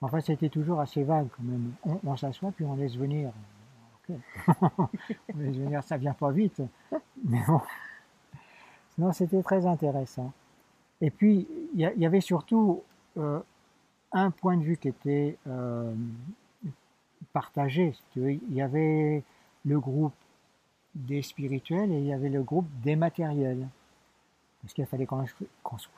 [0.00, 1.72] Enfin, c'était toujours assez vague quand même.
[2.04, 3.30] On, s'assoit puis on laisse venir.
[4.08, 4.88] on
[5.36, 6.62] laisse venir, ça vient pas vite.
[7.24, 7.60] Mais bon.
[8.94, 10.32] Sinon, c'était très intéressant.
[11.00, 12.82] Et puis, il y, avait surtout
[13.16, 13.40] euh,
[14.12, 15.94] un point de vue qui était euh,
[17.32, 17.94] partagé.
[18.16, 19.22] il y avait
[19.64, 20.14] le groupe
[20.94, 23.66] des spirituels et il y avait le groupe des matériels.
[24.62, 25.50] Parce qu'il fallait construire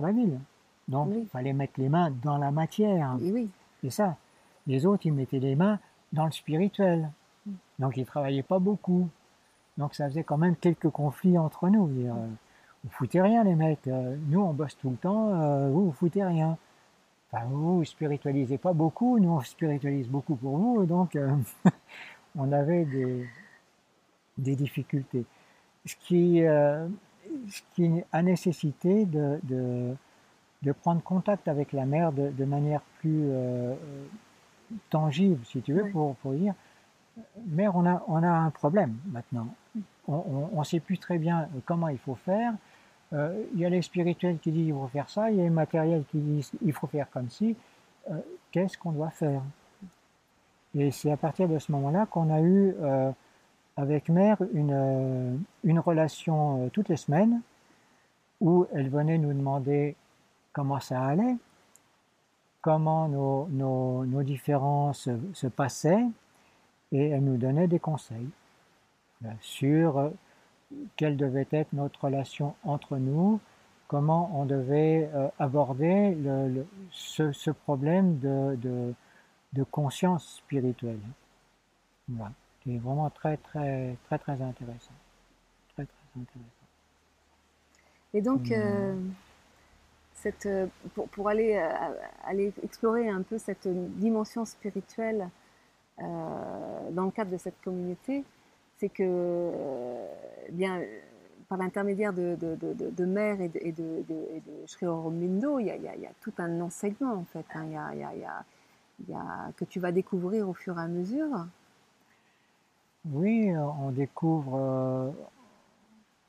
[0.08, 0.38] la ville.
[0.88, 3.16] Donc, il fallait mettre les mains dans la matière.
[3.22, 3.50] Et oui.
[3.82, 4.16] C'est ça.
[4.66, 5.78] Les autres, ils mettaient les mains
[6.12, 7.10] dans le spirituel.
[7.78, 9.08] Donc, ils travaillaient pas beaucoup.
[9.76, 11.88] Donc, ça faisait quand même quelques conflits entre nous.
[11.88, 12.26] Dire, euh,
[12.84, 13.86] vous foutez rien, les mecs.
[13.86, 15.34] Euh, nous, on bosse tout le temps.
[15.34, 16.56] Euh, vous, vous foutez rien
[17.42, 21.36] vous vous spiritualisez pas beaucoup, nous on spiritualise beaucoup pour vous, donc euh,
[22.36, 23.26] on avait des,
[24.38, 25.24] des difficultés.
[25.86, 26.86] Ce qui, euh,
[27.48, 29.94] ce qui a nécessité de, de,
[30.62, 33.74] de, prendre contact avec la mer de, de manière plus euh,
[34.90, 36.54] tangible, si tu veux, pour, pour dire,
[37.46, 39.48] mère, on a, on a un problème maintenant.
[40.06, 42.52] On ne sait plus très bien comment il faut faire.
[43.12, 45.44] Euh, il y a les spirituels qui disent il faut faire ça, il y a
[45.44, 47.56] les matériels qui disent il faut faire comme ci.
[48.10, 48.14] Euh,
[48.50, 49.42] qu'est-ce qu'on doit faire?
[50.74, 53.12] Et c'est à partir de ce moment-là qu'on a eu euh,
[53.76, 57.40] avec Mère une, une relation toutes les semaines
[58.40, 59.96] où elle venait nous demander
[60.52, 61.36] comment ça allait,
[62.62, 66.04] comment nos, nos, nos différences se, passaient
[66.92, 68.28] et elle nous donnait des conseils
[69.40, 70.10] sur
[70.96, 73.40] quelle devait être notre relation entre nous,
[73.88, 78.94] comment on devait aborder le, ce, ce, problème de, de,
[79.54, 81.00] de conscience spirituelle.
[82.08, 82.32] Voilà,
[82.64, 84.94] qui est vraiment très, très, très, très intéressant.
[85.74, 86.50] Très, très intéressant.
[88.14, 88.94] Et donc, euh,
[90.14, 90.48] cette,
[90.94, 91.68] pour, pour aller, euh,
[92.24, 95.28] aller explorer un peu cette dimension spirituelle
[96.00, 98.24] euh, dans le cadre de cette communauté,
[98.78, 100.06] c'est que, euh,
[100.50, 100.80] bien,
[101.48, 104.04] par l'intermédiaire de, de, de, de, Mère et de, et de,
[104.66, 107.24] Sri Aurobindo, il y, a, il, y a, il y a tout un enseignement en
[107.24, 107.44] fait.
[107.54, 107.66] Hein.
[107.66, 108.44] Y a
[109.00, 111.46] il y a, que tu vas découvrir au fur et à mesure
[113.12, 115.10] Oui, on découvre euh,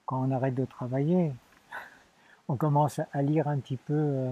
[0.06, 1.32] quand on arrête de travailler.
[2.50, 4.32] On commence à lire un petit peu euh,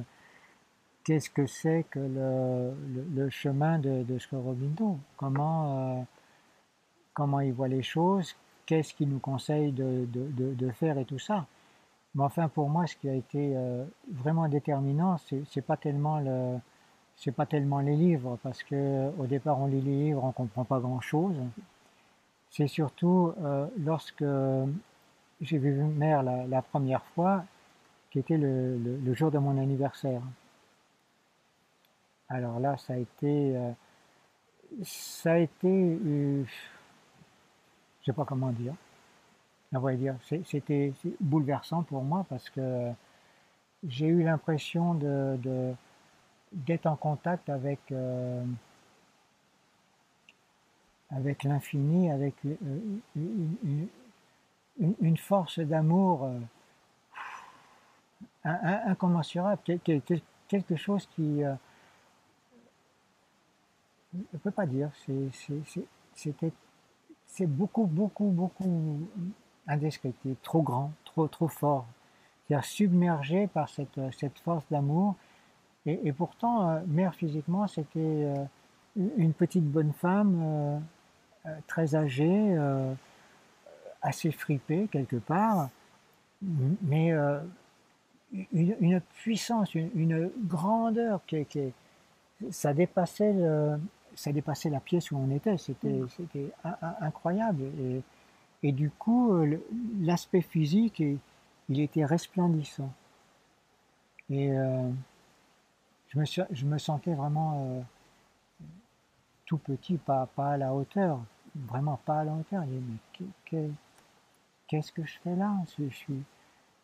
[1.06, 4.18] qu'est-ce que c'est que le, chemin de, de
[5.16, 6.02] comment, euh,
[7.14, 11.46] comment il voit les choses, qu'est-ce qu'il nous conseille de, faire et tout ça.
[12.14, 13.56] Mais enfin, pour moi, ce qui a été
[14.12, 15.18] vraiment déterminant,
[15.50, 16.60] c'est pas tellement le,
[17.16, 20.66] c'est pas tellement les livres, parce que au départ on lit les livres, on comprend
[20.66, 21.36] pas grand chose.
[22.56, 24.24] C'est surtout euh, lorsque
[25.42, 27.44] j'ai vu Mère la, première fois,
[28.12, 30.22] qui était le, jour de mon anniversaire.
[32.30, 33.72] Alors là, ça a été, euh,
[34.84, 36.44] ça a été, euh,
[38.02, 38.76] je sais pas comment dire,
[39.72, 42.92] on va dire, c'était bouleversant pour moi parce que
[43.88, 45.74] j'ai eu l'impression de
[46.52, 48.44] d'être en contact avec euh,
[51.16, 52.56] avec l'infini, avec euh,
[53.16, 53.88] une,
[55.18, 56.30] force d'amour
[58.46, 61.54] euh, incommensurable, quelque chose qui euh,
[64.14, 64.92] je ne peux pas dire,
[67.26, 69.00] c'est beaucoup, beaucoup, beaucoup
[69.68, 71.88] indescriptible, trop grand, trop, trop fort.
[72.48, 75.16] C'est-à-dire submergé par cette, cette force d'amour
[75.88, 78.32] et, pourtant, mère physiquement, c'était
[78.96, 80.84] une petite bonne femme,
[81.68, 82.58] très âgée,
[84.02, 85.70] assez fripée quelque part,
[86.42, 87.12] mais
[88.32, 91.74] une, une, puissance, une, une grandeur qui, qui,
[92.52, 93.78] ça dépassait le,
[94.16, 95.58] ça dépassait la pièce où on était.
[95.58, 96.52] C'était, c'était
[97.02, 97.64] incroyable.
[97.80, 98.02] Et,
[98.64, 99.34] et, du coup,
[100.02, 101.04] l'aspect physique,
[101.70, 102.92] il était resplendissant.
[104.30, 104.90] Et euh,
[106.10, 107.82] je me, je me sentais vraiment euh,
[109.46, 111.20] tout petit, pas, pas à la hauteur,
[111.56, 112.64] vraiment pas à la hauteur.
[112.66, 113.70] mais
[114.68, 115.54] qu'est-ce que je fais là?
[115.78, 116.24] Je, je, suis,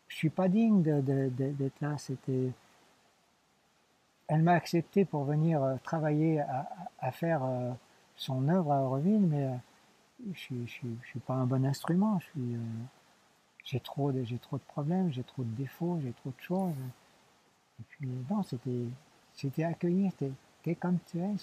[0.08, 1.96] je suis pas digne d'être là.
[1.98, 2.52] C'était,
[4.28, 6.40] elle m'a accepté pour venir euh, travailler
[7.00, 7.72] à, faire euh,
[8.16, 9.56] son œuvre à Auroville, mais euh,
[10.34, 12.20] je, je, je, suis pas un bon instrument.
[12.20, 12.56] Suis,
[13.64, 16.74] j'ai trop, de, trop de problèmes, j'ai trop de défauts, j'ai trop de choses.
[17.80, 18.86] Et puis non, c'était,
[19.34, 20.12] c'était accueillir,
[20.62, 21.36] t'es, comme tu es,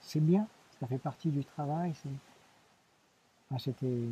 [0.00, 0.46] c'est, bien,
[0.80, 1.92] ça fait partie du travail.
[3.50, 4.08] Enfin, c'était,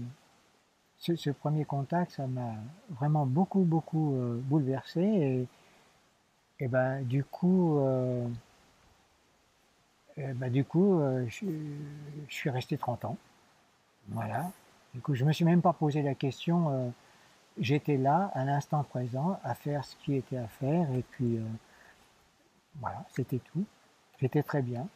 [0.98, 2.54] ce, premier contact, ça m'a
[2.90, 5.02] vraiment beaucoup, beaucoup euh, bouleversé.
[5.02, 5.46] Et,
[6.60, 8.26] et ben, du coup, euh,
[10.16, 11.46] ben, du coup euh, je,
[12.28, 13.16] je, suis resté 30 ans.
[14.08, 14.50] Voilà.
[14.94, 16.92] Du coup, je me suis même pas posé la question.
[17.58, 20.88] J'étais là, à l'instant présent, à faire ce qui était à faire.
[20.92, 21.40] Et puis,
[22.76, 23.64] voilà, c'était tout.
[24.20, 24.86] J'étais très bien.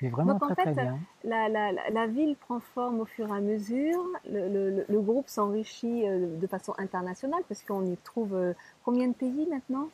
[0.00, 0.98] Vraiment Donc, en très, fait, très bien.
[1.24, 4.04] La, la, la, ville prend forme au fur et à mesure.
[4.30, 8.52] Le, le, le groupe s'enrichit euh, de façon internationale parce qu'on y trouve euh,
[8.84, 9.88] combien de pays maintenant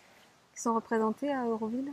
[0.55, 1.93] qui sont représentés à Euroville?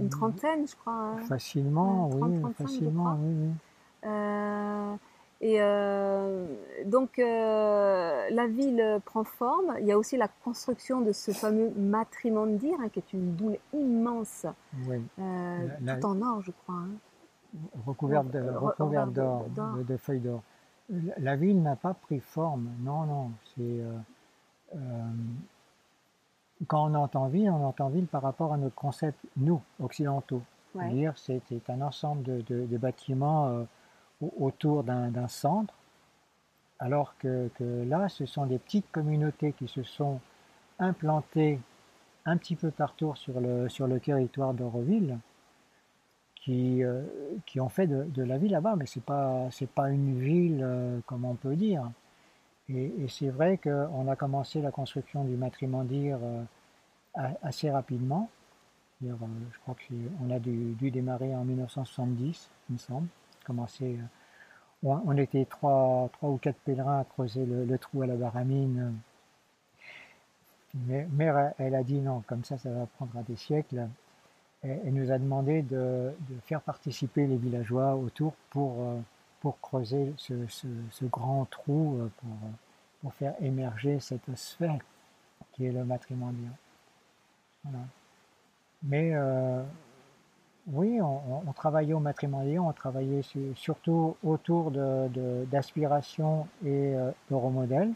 [0.00, 0.08] Une mmh.
[0.10, 0.92] trentaine, je crois.
[0.92, 1.18] Hein.
[1.28, 3.50] Facilement, 30, oui, 35, facilement, oui, oui.
[4.04, 4.94] Euh,
[5.42, 6.46] et euh,
[6.86, 9.74] donc euh, la ville prend forme.
[9.80, 13.58] Il y a aussi la construction de ce fameux matrimondir, hein, qui est une boule
[13.72, 14.46] immense,
[14.88, 15.02] oui.
[15.18, 16.76] euh, la, tout en or, je crois.
[16.76, 16.90] Hein.
[17.86, 18.40] Recouverte de,
[19.12, 19.44] d'or,
[19.76, 20.42] de, de, feuilles d'or.
[20.88, 22.70] La, la, ville n'a pas pris forme.
[22.80, 23.30] Non, non.
[23.54, 23.98] C'est euh,
[24.74, 24.78] euh,
[26.66, 30.42] quand on entend ville, on entend ville par rapport à notre concept, nous, occidentaux.
[30.74, 30.84] Ouais.
[30.84, 33.64] C'est-à-dire, c'est un ensemble de, de, de bâtiments euh,
[34.38, 35.74] autour d'un centre,
[36.78, 40.20] alors que, que, là, ce sont des petites communautés qui se sont
[40.78, 41.60] implantées
[42.24, 45.18] un petit peu partout sur le, sur le territoire d'Auroville,
[46.42, 47.02] qui, euh,
[47.46, 51.00] qui ont fait de, la ville là-bas, mais c'est pas c'est pas une ville euh,
[51.06, 51.90] comme on peut dire.
[52.68, 56.42] Et, c'est vrai qu'on a commencé la construction du matrimondir euh,
[57.42, 58.30] assez rapidement,
[59.02, 59.12] je
[59.62, 63.08] crois qu'on a dû, démarrer en 1970, il me semble.
[63.44, 63.98] Commencer,
[64.84, 68.94] on, était trois, trois ou quatre pèlerins à creuser le, trou à la baramine.
[70.74, 73.88] Mais mère, elle a dit non, comme ça, ça va prendre des siècles.
[74.62, 76.12] Elle nous a demandé de,
[76.44, 78.76] faire participer les villageois autour pour,
[79.40, 82.30] pour creuser ce, grand trou, pour,
[83.00, 84.78] pour faire émerger cette sphère
[85.52, 86.52] qui est le matrimonial.
[88.82, 89.62] Mais euh,
[90.68, 93.22] oui, on, travaillait au matrimonial, on travaillait
[93.54, 94.70] surtout autour
[95.50, 97.94] d'aspiration de, et euh, de.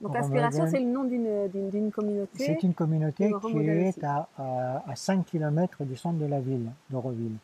[0.00, 2.44] Donc Aspiration, c'est le nom d'une communauté.
[2.44, 7.36] C'est une communauté qui est à, à, 5 km du centre de la ville d'Euroville.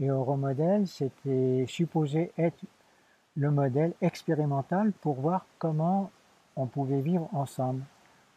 [0.00, 2.64] Et Euromodèle, c'était supposé être
[3.36, 6.10] le modèle expérimental pour voir comment
[6.56, 7.82] on pouvait vivre ensemble.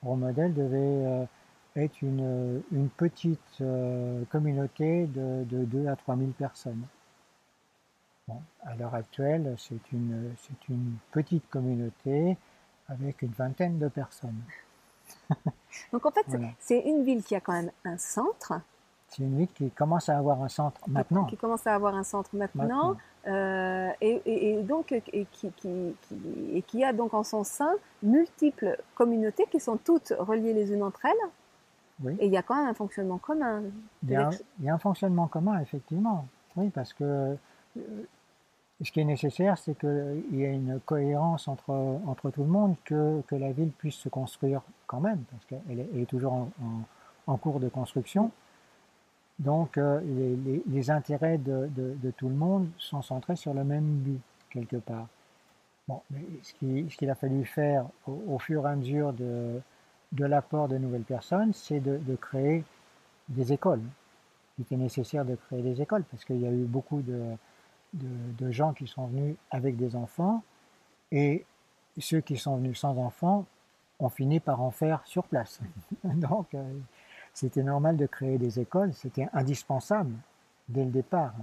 [0.04, 1.25] Euromodèle devait euh,
[1.75, 6.84] est une, une petite euh, communauté de, de 2 à 3 000 personnes.
[8.27, 12.38] Bon, à l'heure actuelle, c'est une, c'est une petite communauté
[12.91, 14.41] avec une vingtaine de personnes.
[15.91, 16.25] Donc en fait,
[16.60, 18.54] c'est une ville qui a quand même un centre.
[19.08, 21.25] C'est une ville qui commence à avoir un centre maintenant.
[21.25, 22.95] Qui commence à avoir un centre maintenant.
[23.27, 25.01] Euh, et, et, donc et
[25.32, 26.15] qui, qui, qui,
[26.54, 30.84] et qui a donc en son sein multiples communautés qui sont toutes reliées les unes
[30.84, 32.17] entre elles.
[32.19, 33.62] Et il y a quand même un fonctionnement commun.
[34.04, 36.27] Il y, a, un fonctionnement commun, effectivement.
[36.56, 37.04] Oui, parce que
[37.77, 37.80] euh,
[38.84, 41.72] ce qui est nécessaire, c'est qu'il y ait une cohérence entre,
[42.08, 45.80] entre tout le monde, que, que la ville puisse se construire quand même, parce qu'elle
[45.80, 46.50] est, toujours en,
[47.28, 48.32] en, cours de construction.
[49.39, 50.00] Donc, euh,
[50.67, 55.08] les, intérêts de, de, tout le monde sont centrés sur le même but, quelque part.
[55.88, 56.54] Bon, mais ce
[56.96, 59.60] qu'il a fallu faire au, fur et à mesure de,
[60.12, 62.63] de l'apport de nouvelles personnes, c'est de, créer
[63.30, 63.82] des écoles.
[64.58, 67.20] Il était nécessaire de créer des écoles parce qu'il y a eu beaucoup de,
[67.93, 70.43] de, gens qui sont venus avec des enfants
[71.12, 71.45] et
[71.97, 73.45] ceux qui sont venus sans enfants
[73.99, 75.60] ont fini par en faire sur place.
[76.04, 76.63] Donc, euh,
[77.34, 80.13] c'était normal de créer des écoles, c'était indispensable
[80.69, 81.34] dès le départ.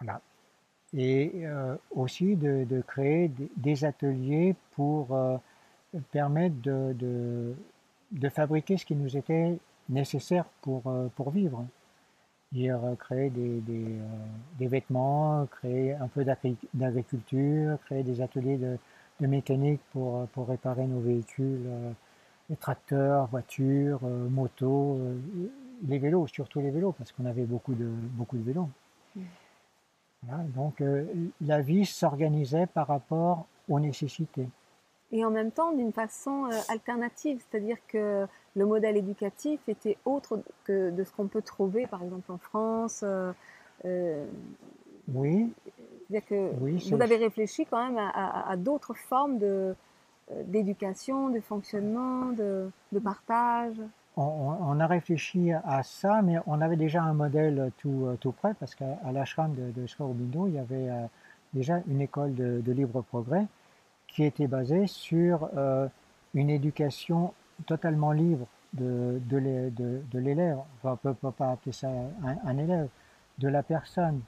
[0.00, 0.20] Voilà.
[0.96, 5.36] Et euh, aussi de, créer des, ateliers pour euh,
[6.12, 7.54] permettre de,
[8.12, 10.82] de, fabriquer ce qui nous était nécessaire pour,
[11.16, 11.64] pour vivre.
[12.54, 14.16] Dire, créer des, des, euh,
[14.58, 16.24] des, vêtements, créer un peu
[16.72, 18.78] d'agriculture, créer des ateliers de,
[19.20, 21.90] de, mécanique pour, pour réparer nos véhicules, euh,
[22.48, 25.00] les tracteurs, voitures, motos,
[25.88, 28.68] les vélos, surtout les vélos, parce qu'on avait beaucoup de, beaucoup de vélos.
[29.16, 29.20] Mmh.
[30.22, 30.82] Voilà, donc
[31.40, 34.48] la vie s'organisait par rapport aux nécessités
[35.14, 40.40] et en même temps d'une façon euh, alternative, c'est-à-dire que le modèle éducatif était autre
[40.64, 43.02] que de ce qu'on peut trouver par exemple en France.
[43.04, 43.32] Euh,
[43.84, 44.26] euh
[45.14, 45.52] oui.
[46.08, 49.74] C'est-à-dire que vous avez réfléchi quand même à, d'autres formes de,
[50.46, 53.76] d'éducation, de fonctionnement, de, de partage.
[54.16, 58.74] On, a réfléchi à ça, mais on avait déjà un modèle tout, tout prêt parce
[58.74, 59.86] qu'à l'ashram de, de
[60.48, 60.88] il y avait
[61.52, 63.46] déjà une école de, de libre progrès
[64.14, 65.88] qui était basé sur euh,
[66.34, 67.34] une éducation
[67.66, 70.58] totalement libre de, de, l'élève.
[70.82, 71.88] On ne peut pas appeler ça
[72.44, 72.88] un, élève,
[73.38, 74.20] de la personne.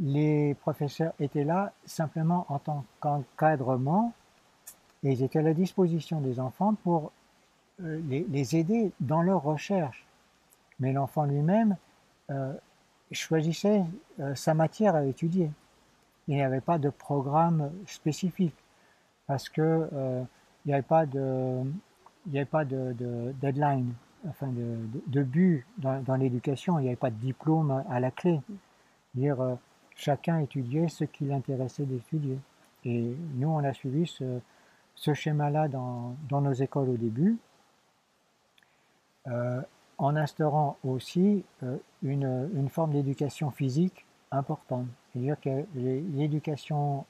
[0.00, 4.12] Les professeurs étaient là simplement en tant qu'encadrement
[5.04, 7.12] et ils étaient à la disposition des enfants pour
[7.82, 10.04] euh, les, aider dans leur recherche.
[10.80, 11.76] Mais l'enfant lui-même
[12.30, 12.52] euh,
[13.12, 13.84] choisissait
[14.34, 15.50] sa matière à étudier.
[16.26, 18.54] Il n'y avait pas de programme spécifique
[19.26, 20.22] parce que euh,
[20.64, 21.62] il n'y avait pas de,
[22.26, 23.92] il avait pas de, de, deadline,
[24.28, 26.78] enfin de, de, but dans, dans l'éducation.
[26.78, 28.40] Il n'y avait pas de diplôme à la clé.
[29.14, 29.54] Dire euh,
[29.94, 32.38] chacun étudiait ce qui l'intéressait d'étudier.
[32.84, 34.40] Et nous, on a suivi ce,
[34.94, 37.38] ce schéma-là dans, dans, nos écoles au début,
[39.26, 39.62] euh,
[39.96, 44.86] en instaurant aussi euh, une, une, forme d'éducation physique importante.
[45.12, 47.06] C'est-à-dire que l'éducation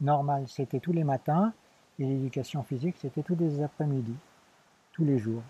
[0.00, 1.52] normal, c'était tous les matins,
[1.98, 4.14] et l'éducation physique, c'était tous les après-midi,
[4.92, 5.42] tous les jours.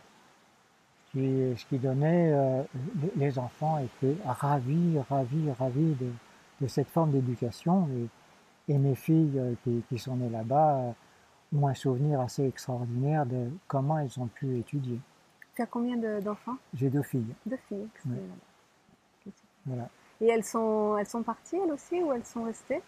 [1.15, 2.63] ce qui donnait, euh,
[3.17, 5.97] les enfants étaient ravis, ravis, ravis
[6.61, 7.89] de, cette forme d'éducation.
[8.69, 10.93] Et, mes filles euh, qui, sont nées là-bas euh,
[11.57, 15.01] ont un souvenir assez extraordinaire de comment elles ont pu étudier.
[15.57, 16.57] Tu as combien d'enfants?
[16.75, 17.35] J'ai deux filles.
[17.45, 17.89] Deux filles.
[19.67, 19.89] Voilà.
[20.21, 22.83] Et elles sont, elles sont parties elles aussi ou elles sont restées?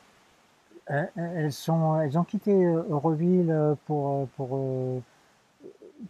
[0.86, 4.58] Elles, sont, elles ont quitté euh, Euroville pour, pour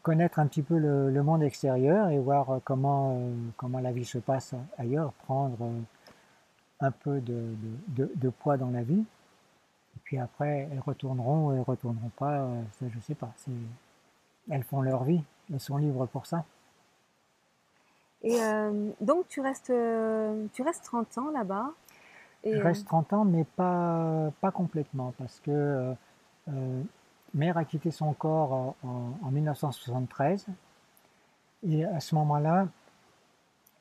[0.02, 3.20] connaître un petit peu le, monde extérieur et voir comment,
[3.56, 5.58] comment la vie se passe ailleurs, prendre
[6.80, 7.54] un peu de,
[7.88, 9.04] de, poids dans la vie.
[9.96, 12.48] Et puis après, elles retourneront ou elles retourneront pas,
[12.78, 13.32] ça je sais pas.
[14.50, 16.44] Elles font leur vie, elles sont libres pour ça.
[18.22, 18.38] Et
[19.00, 19.72] donc tu restes,
[20.52, 21.72] tu restes 30 ans là-bas
[22.44, 25.94] Je reste 30 ans, mais pas, pas complètement, parce que
[26.48, 26.82] euh,
[27.34, 30.46] Mère a quitté son corps en, 1973.
[31.68, 32.66] Et à ce moment-là,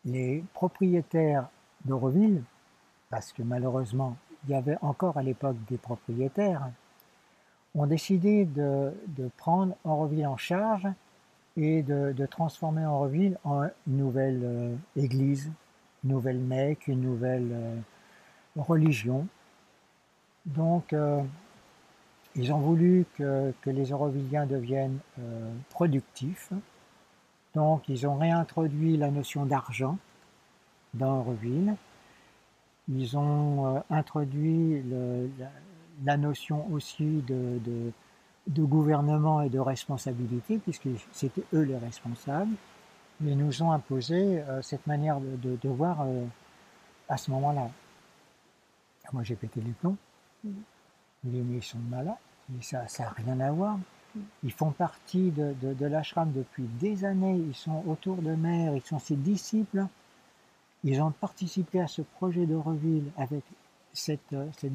[0.06, 1.50] les propriétaires
[1.86, 2.44] d'Auroville,
[3.10, 6.70] parce que malheureusement, il y avait encore à l'époque des propriétaires,
[7.76, 8.94] ont décidé de,
[9.38, 10.88] prendre Auroville en charge
[11.58, 15.52] et de, transformer Auroville en une nouvelle euh, église,
[16.04, 17.76] une nouvelle Mecque, une nouvelle euh,
[18.56, 19.28] religion.
[20.46, 21.22] Donc, euh,
[22.36, 26.52] ils ont voulu que, les Eurovilliens deviennent euh, productifs.
[27.56, 29.98] Donc, ils ont réintroduit la notion d'argent
[30.94, 31.76] dans Euroville.
[32.90, 34.84] Ils ont euh, introduit
[36.04, 37.92] la, notion aussi de,
[38.50, 42.56] gouvernement et de responsabilité, puisque c'était eux les responsables.
[43.20, 46.04] Mais ils nous ont imposé cette manière de voir
[47.08, 47.70] à ce moment-là.
[49.14, 49.98] Moi, j'ai pété les plombs.
[50.44, 50.52] Mmh
[51.24, 52.16] les ils sont malades,
[52.50, 53.78] mais ça n'a rien à voir.
[54.44, 58.82] Ils font partie de, de, l'ashram depuis des années, ils sont autour de mère, ils
[58.82, 59.86] sont ses disciples.
[60.84, 63.44] Ils ont participé à ce projet de reville avec
[63.94, 64.74] cette, cette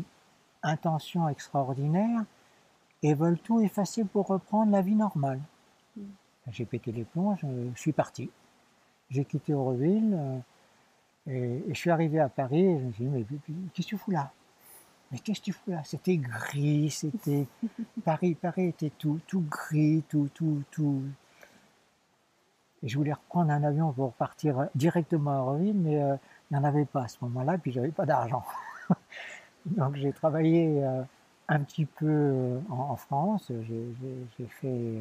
[0.62, 2.24] intention extraordinaire
[3.02, 5.40] et veulent tout effacer pour reprendre la vie normale.
[6.50, 8.30] J'ai pété les plombs, je, suis parti.
[9.10, 10.38] J'ai quitté Aureville euh,
[11.28, 13.24] et, et, je suis arrivé à Paris et je me suis dit, mais
[13.74, 14.32] qu'est-ce que tu fous là?
[15.10, 15.82] Mais qu'est-ce que tu fous là?
[15.84, 17.46] C'était gris, c'était.
[18.04, 21.02] Paris, Paris était tout, tout gris, tout, tout, tout.
[22.82, 26.16] Et je voulais reprendre un avion pour partir directement à Auroville, mais euh,
[26.50, 28.44] il n'y en avait pas à ce moment-là, puis j'avais pas d'argent.
[29.66, 31.02] Donc j'ai travaillé euh,
[31.48, 35.00] un petit peu euh, en, France, j'ai fait,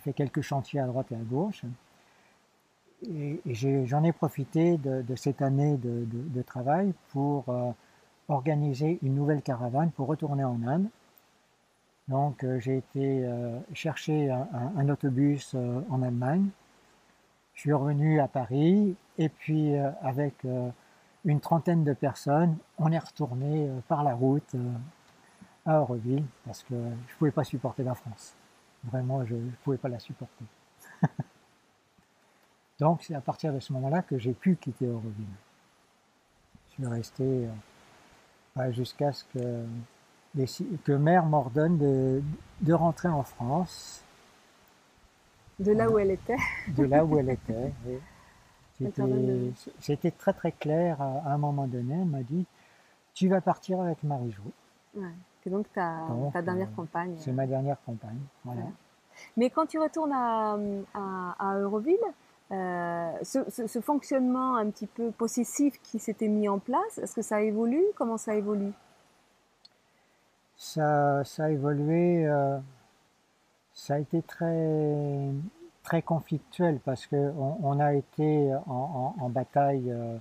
[0.00, 1.64] fait quelques chantiers à droite et à gauche.
[3.08, 3.40] Et,
[3.86, 7.46] j'en ai, profité de, cette année de, travail pour
[8.28, 10.88] organiser une nouvelle caravane pour retourner en Inde.
[12.08, 16.48] Donc euh, j'ai été euh, chercher un, autobus euh, en Allemagne.
[17.54, 20.46] Je suis revenu à Paris et puis avec
[21.26, 24.56] une trentaine de personnes, on est retourné par la route
[25.66, 28.34] à Auroville parce que je ne pouvais pas supporter la France.
[28.84, 30.46] Vraiment, je ne pouvais pas la supporter.
[32.80, 35.26] Donc c'est à partir de ce moment-là que j'ai pu quitter Auroville.
[36.68, 37.46] Je suis resté
[38.70, 39.64] jusqu'à ce que,
[40.84, 42.22] que mère m'ordonne de,
[42.62, 44.02] de, rentrer en France.
[45.58, 46.38] De là où elle était.
[46.68, 47.72] De là où elle était,
[49.78, 51.94] C'était très très clair à, un moment donné.
[52.00, 52.46] Elle m'a dit
[53.12, 54.42] Tu vas partir avec Marie-Jo.
[55.44, 57.14] c'est donc ta, ta dernière euh, compagne.
[57.18, 58.20] C'est ma dernière compagne.
[58.44, 58.62] Voilà.
[59.36, 60.56] Mais quand tu retournes à,
[60.94, 61.98] à, à Euroville,
[62.52, 67.42] euh, ce, fonctionnement un petit peu possessif qui s'était mis en place, est-ce que ça
[67.42, 68.72] évolue Comment ça évolue?
[70.56, 72.58] Ça, ça, a évolué, euh,
[73.72, 75.30] ça a été très,
[75.84, 80.18] très conflictuel parce qu'on on a été en, bataille euh,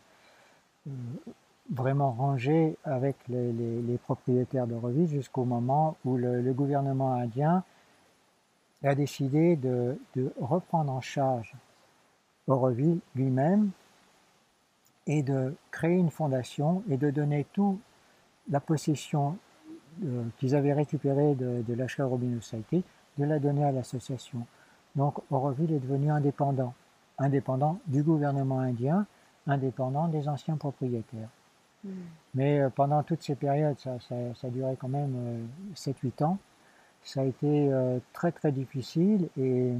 [1.71, 7.63] vraiment rangée avec les, propriétaires de Reville jusqu'au moment où le, gouvernement indien
[8.84, 9.97] a décidé de
[10.39, 11.55] reprendre en charge
[12.50, 13.70] Auroville lui-même
[15.08, 17.80] et de créer une fondation et de donner toute
[18.50, 19.38] la possession
[20.04, 22.84] euh, qu'ils avaient récupérée de, de l'achat Robin Society,
[23.18, 24.45] de la donner à l'association.
[24.95, 26.74] Donc Auroville est devenu indépendant,
[27.18, 29.06] indépendant du gouvernement indien,
[29.47, 31.30] indépendant des anciens propriétaires.
[31.84, 31.91] Hmm.
[32.34, 36.38] Mais euh, pendant toutes ces périodes, ça, ça, durait quand même 7-8 euh, ans,
[37.04, 37.72] ça a été
[38.12, 39.74] très très difficile et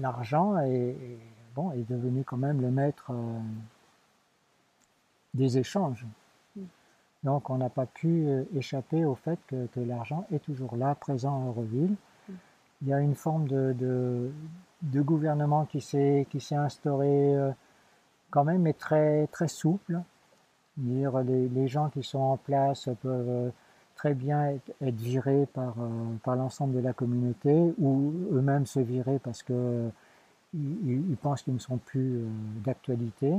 [0.00, 0.96] l'argent est,
[1.54, 3.38] bon, est devenu quand même le maître euh,
[5.34, 6.06] des échanges.
[6.56, 6.62] Mm.
[7.24, 11.42] Donc on n'a pas pu euh, échapper au fait que, l'argent est toujours là, présent
[11.42, 11.96] à Euroville.
[12.28, 12.32] Mm.
[12.82, 13.74] Il y a une forme de,
[14.82, 17.50] de, gouvernement qui s'est instauré euh,
[18.30, 20.00] quand même, mais très, très souple.
[20.76, 23.52] Dire, les, les, gens qui sont en place peuvent
[23.96, 25.74] très bien être, être virés par,
[26.22, 29.90] par l'ensemble de la communauté ou eux-mêmes se virer parce que
[30.54, 32.28] ils, pensent qu'ils ne sont plus euh,
[32.64, 33.34] d'actualité.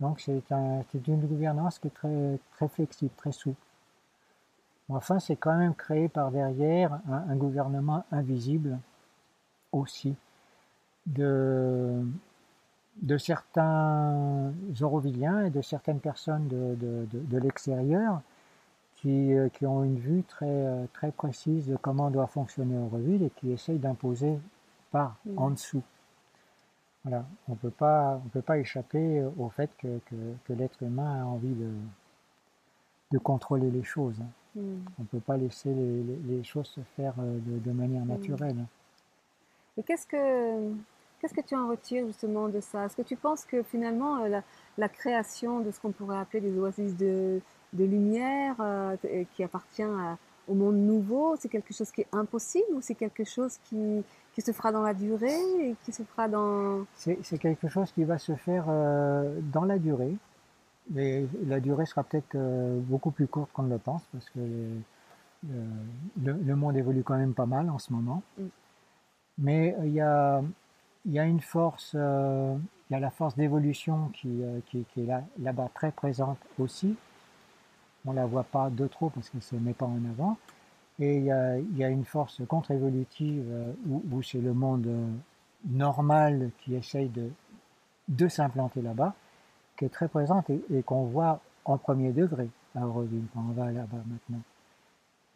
[0.00, 3.60] Donc c'est une gouvernance qui est très, flexible, très souple.
[4.88, 8.78] Enfin, c'est quand même créé par derrière un, gouvernement invisible
[9.72, 10.16] aussi
[11.06, 12.02] de,
[13.18, 18.22] certains Aurovilliens et de certaines personnes de, l'extérieur
[18.96, 23.52] qui, euh, qui, ont une vue très, précise de comment doit fonctionner Auroville et qui
[23.52, 24.38] essayent d'imposer
[24.90, 25.82] par en dessous.
[27.04, 31.22] Voilà, on peut pas, on peut pas échapper au fait que, que, que l'être humain
[31.22, 31.70] a envie de,
[33.12, 34.20] de contrôler les choses.
[34.54, 34.60] Mmh.
[34.98, 38.04] On ne peut pas laisser les, les, les, choses se faire euh, de, de manière
[38.04, 38.08] mmh.
[38.08, 38.66] naturelle.
[39.76, 40.74] Et qu'est-ce que
[41.20, 42.86] Qu'est-ce que tu en retires justement de ça?
[42.86, 44.40] Est-ce que tu penses que finalement euh,
[44.78, 47.42] la, création de ce qu'on pourrait appeler des oasis de,
[47.74, 48.96] lumière euh,
[49.36, 49.84] qui appartient
[50.48, 54.02] au monde nouveau, c'est quelque chose qui est impossible ou c'est quelque chose qui,
[54.40, 56.86] qui, se fera dans la durée et qui se fera dans...
[56.94, 60.16] C'est quelque chose qui va se faire euh, dans la durée.
[60.90, 62.36] Mais la durée sera peut-être
[62.80, 64.40] beaucoup plus courte qu'on ne le pense parce que
[66.20, 68.22] le, monde évolue quand même pas mal en ce moment.
[68.38, 68.44] Mm.
[69.38, 70.42] Mais il y a
[71.06, 72.56] y a une force, euh,
[72.88, 76.38] il y a la force d'évolution qui, euh, qui, qui, est là, là-bas très présente
[76.58, 76.96] aussi.
[78.06, 80.36] On la voit pas de trop parce qu'elle se met pas en avant.
[81.00, 84.52] Et il y a, il y a une force contre-évolutive euh, où, où c'est le
[84.52, 84.88] monde
[85.68, 87.30] normal qui essaye de,
[88.08, 89.14] de s'implanter là-bas,
[89.76, 93.52] qui est très présente et, et qu'on voit en premier degré à Auroville quand on
[93.52, 94.42] va là-bas maintenant.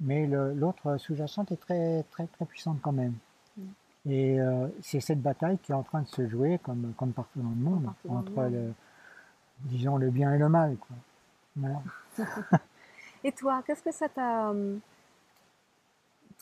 [0.00, 3.14] Mais l'autre sous-jacente est très, très, très puissante quand même.
[4.06, 7.40] Et euh, c'est cette bataille qui est en train de se jouer, comme, comme partout
[7.40, 8.72] dans le monde, entre le,
[9.60, 10.76] disons, le bien et le mal.
[10.76, 10.96] Quoi.
[11.56, 11.82] Voilà.
[13.24, 14.76] et toi, qu'est-ce que ça t'a, euh,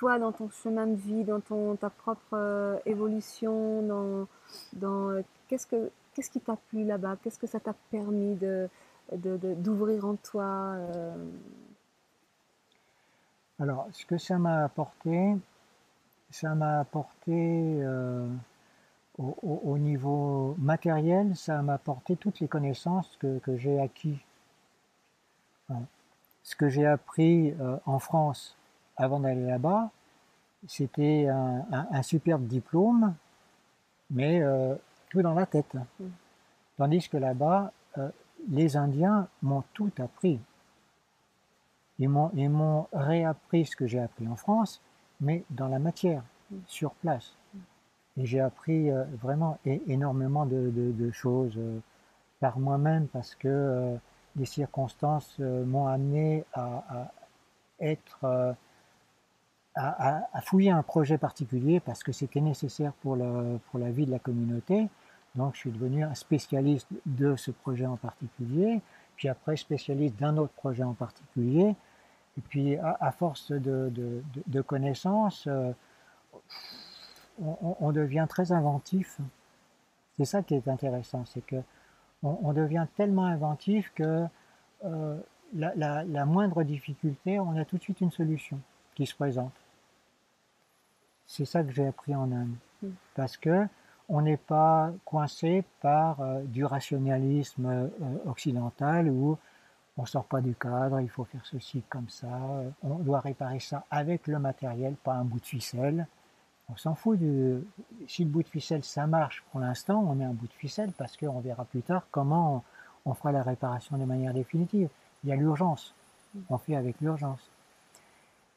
[0.02, 4.26] toi, dans ton chemin de vie, dans ton, ta propre euh, évolution, dans,
[4.72, 7.18] dans, qu'est-ce, que, qu'est-ce qui t'a plu là-bas?
[7.22, 8.68] Qu'est-ce que ça t'a permis de,
[9.12, 10.74] d'ouvrir en toi
[13.60, 15.36] Alors, ce que ça m'a apporté,
[16.32, 18.26] ça m'a apporté euh,
[19.18, 24.18] au, niveau matériel, ça m'a apporté toutes les connaissances que, j'ai acquis.
[26.42, 28.56] Ce que j'ai appris euh, en France
[28.96, 29.90] avant d'aller là-bas,
[30.68, 33.14] c'était un, superbe diplôme,
[34.10, 34.74] mais euh,
[35.10, 35.74] tout dans la tête.
[35.74, 36.06] Mm.
[36.76, 37.72] Tandis que là-bas,
[38.48, 40.40] les Indiens m'ont tout appris.
[41.98, 44.80] Ils m'ont réappris ce que j'ai appris en France,
[45.20, 46.22] mais dans la matière,
[46.66, 47.36] sur place.
[48.16, 51.78] Et j'ai appris euh, vraiment énormément de, choses euh,
[52.40, 53.96] par moi-même parce que euh,
[54.36, 57.10] les circonstances m'ont amené à,
[57.80, 58.54] être
[59.74, 64.88] à, fouiller un projet particulier parce que c'était nécessaire pour la, vie de la communauté.
[65.34, 68.80] Donc je suis devenu un spécialiste de ce projet en particulier,
[69.16, 71.74] puis après spécialiste d'un autre projet en particulier.
[72.38, 75.72] Et puis, à, force de, connaissances, euh,
[77.38, 79.18] on, devient très inventif.
[80.16, 81.56] C'est ça qui est intéressant, c'est que
[82.22, 84.24] on, devient tellement inventif que
[84.84, 85.18] euh,
[85.54, 88.58] la, moindre difficulté, on a tout de suite une solution
[88.94, 89.52] qui se présente.
[91.32, 92.88] C'est ça que j'ai appris en Inde, mm.
[93.14, 93.66] parce que
[94.10, 97.88] on n'est pas coincé par euh, du rationalisme
[98.26, 99.38] occidental où
[99.96, 102.28] on sort pas du cadre, il faut faire ceci comme ça,
[102.82, 106.06] on doit réparer ça avec le matériel, pas un bout de ficelle.
[106.68, 107.64] On s'en fout du...
[108.08, 110.92] Si le bout de ficelle ça marche pour l'instant, on met un bout de ficelle
[110.92, 112.62] parce qu'on verra plus tard comment
[113.06, 114.90] on fera la réparation de manière définitive.
[115.24, 115.94] Il y a l'urgence.
[116.50, 117.40] On fait avec l'urgence.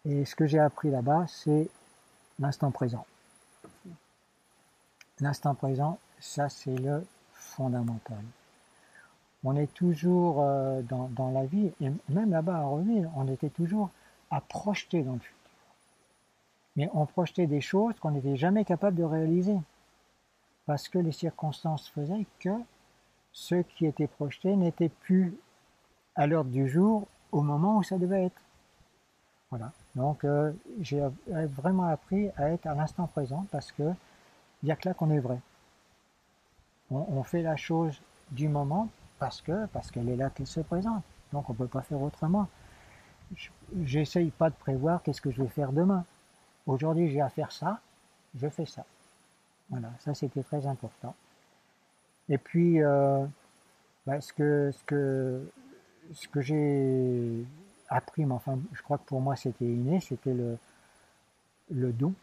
[0.04, 1.70] Et ce que j'ai appris là-bas, c'est
[2.40, 3.06] l'instant présent.
[5.20, 8.24] L'instant présent, ça c'est le fondamental
[9.46, 13.92] on est toujours euh, dans, la vie, et même là-bas à Revenir, on était toujours
[14.32, 15.36] à projeter dans le futur.
[16.76, 19.56] Mais on projetait des choses qu'on n'était jamais capable de réaliser.
[20.66, 22.50] Parce que les circonstances faisaient que
[23.32, 25.38] ce qui était projeté n'était plus
[26.16, 28.42] à l'ordre du jour au moment où ça devait être.
[29.56, 29.72] Voilà.
[29.96, 30.52] Donc euh,
[30.82, 34.94] j'ai vraiment appris à être à l'instant présent parce que il n'y a que là
[34.94, 35.40] qu'on est vrai.
[36.92, 38.02] on fait la chose
[38.32, 41.04] du moment parce que parce qu'elle est là qu'elle se présente.
[41.32, 42.50] Donc on peut pas faire autrement.
[43.84, 46.04] J'essaye pas de prévoir qu'est-ce que je vais faire demain.
[46.68, 47.80] Aujourd'hui j'ai à faire ça,
[48.38, 48.84] je fais ça.
[49.70, 51.16] Voilà, ça c'était très important.
[52.28, 53.26] Et puis euh,
[54.06, 55.50] bah, ce que ce que
[56.14, 57.46] ce que j'ai
[57.90, 60.58] appris, mais enfin je crois que pour moi c'était inné, c'était le
[61.72, 62.14] le don,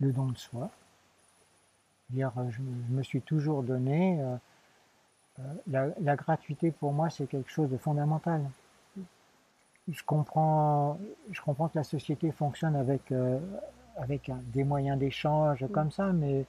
[0.00, 0.70] le don, de soi.
[2.10, 4.20] Dire, je, me suis toujours donné.
[4.20, 4.36] Euh,
[5.74, 8.42] euh, la, gratuité pour moi c'est quelque chose de fondamental.
[9.88, 10.98] Je comprends,
[11.30, 13.38] je comprends que la société fonctionne avec, euh,
[13.96, 15.68] avec des moyens d'échange Mm.
[15.68, 16.44] comme ça, mais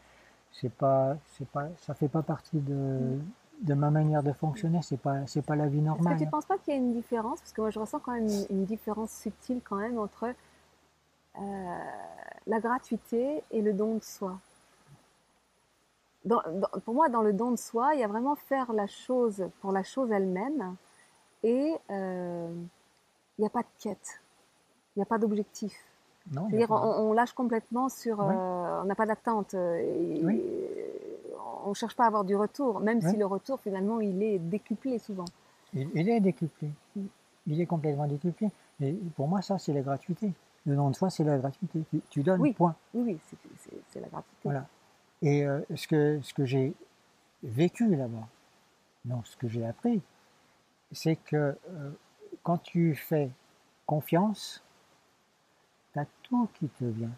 [0.51, 3.19] c'est pas, c'est pas, ça fait pas partie de.
[3.61, 4.81] De ma manière de fonctionner.
[4.81, 6.13] C'est pas, c'est pas la vie Est-ce normale.
[6.13, 7.39] que tu ne penses pas qu'il y a une différence?
[7.39, 10.33] Parce que moi, je ressens quand même une, une différence subtile quand même entre
[11.39, 11.77] euh,
[12.47, 14.37] la gratuité et le don de soi.
[16.25, 18.87] Dans- dans- pour moi, dans le don de soi, il y a vraiment faire la
[18.87, 20.75] chose pour la chose elle-même
[21.43, 22.49] et euh,
[23.37, 24.19] il n'y a pas de quête,
[24.95, 25.73] il n'y a pas d'objectif.
[26.49, 28.21] C'est-à-dire, on, on lâche complètement sur.
[28.21, 29.55] Euh, on n'a pas d'attente.
[29.55, 30.43] Oui.
[31.65, 34.39] On ne cherche pas à avoir du retour, même si le retour, finalement, il est
[34.39, 35.25] décuplé souvent.
[35.73, 36.69] il, il est décuplé.
[36.95, 37.05] Mm.
[37.47, 38.49] Il est complètement décuplé.
[38.81, 40.31] Et pour moi, ça, c'est la gratuité.
[40.65, 41.83] Le don de soi, c'est la gratuité.
[41.89, 42.53] Tu, tu donnes, Oui.
[42.53, 42.75] point.
[42.93, 43.19] Oui, oui,
[43.91, 44.41] c'est- la gratuité.
[44.43, 44.67] Voilà.
[45.21, 46.73] Et euh, ce que, ce que j'ai
[47.43, 48.27] vécu là-bas,
[49.05, 50.01] non, ce que j'ai appris,
[50.91, 51.35] c'est que
[51.69, 51.91] euh,
[52.43, 53.29] quand tu fais
[53.85, 54.63] confiance,
[55.93, 57.11] tu as tout qui te vient,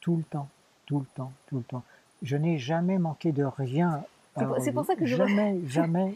[0.00, 0.48] tout le temps,
[0.86, 1.82] tout le temps, tout le temps.
[2.22, 4.04] Je n'ai jamais manqué de rien.
[4.36, 6.14] C'est pour- pour ça que je- Jamais, jamais,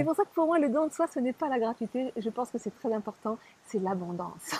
[0.00, 2.12] C'est pour ça que pour moi, le don de soi, ce n'est pas la gratuité.
[2.16, 3.38] Je pense que c'est très important.
[3.66, 4.54] C'est l'abondance.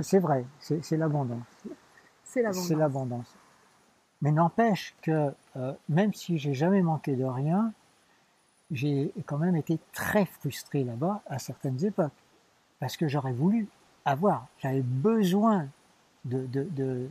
[0.00, 1.44] C'est vrai, c'est c'est l'abondance.
[2.24, 2.66] C'est l'abondance.
[2.66, 3.34] C'est l'abondance.
[4.22, 7.72] Mais n'empêche que euh, même si j'ai jamais manqué de rien,
[8.70, 12.12] j'ai quand même été très frustré là-bas à certaines époques.
[12.80, 13.68] Parce que j'aurais voulu
[14.04, 15.66] avoir, j'avais besoin
[16.24, 16.46] de...
[16.46, 17.08] de, de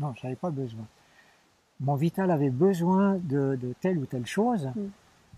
[0.00, 0.84] non, j'avais pas besoin.
[1.84, 4.88] Mon vital avait besoin de, de telle ou telle chose Mm.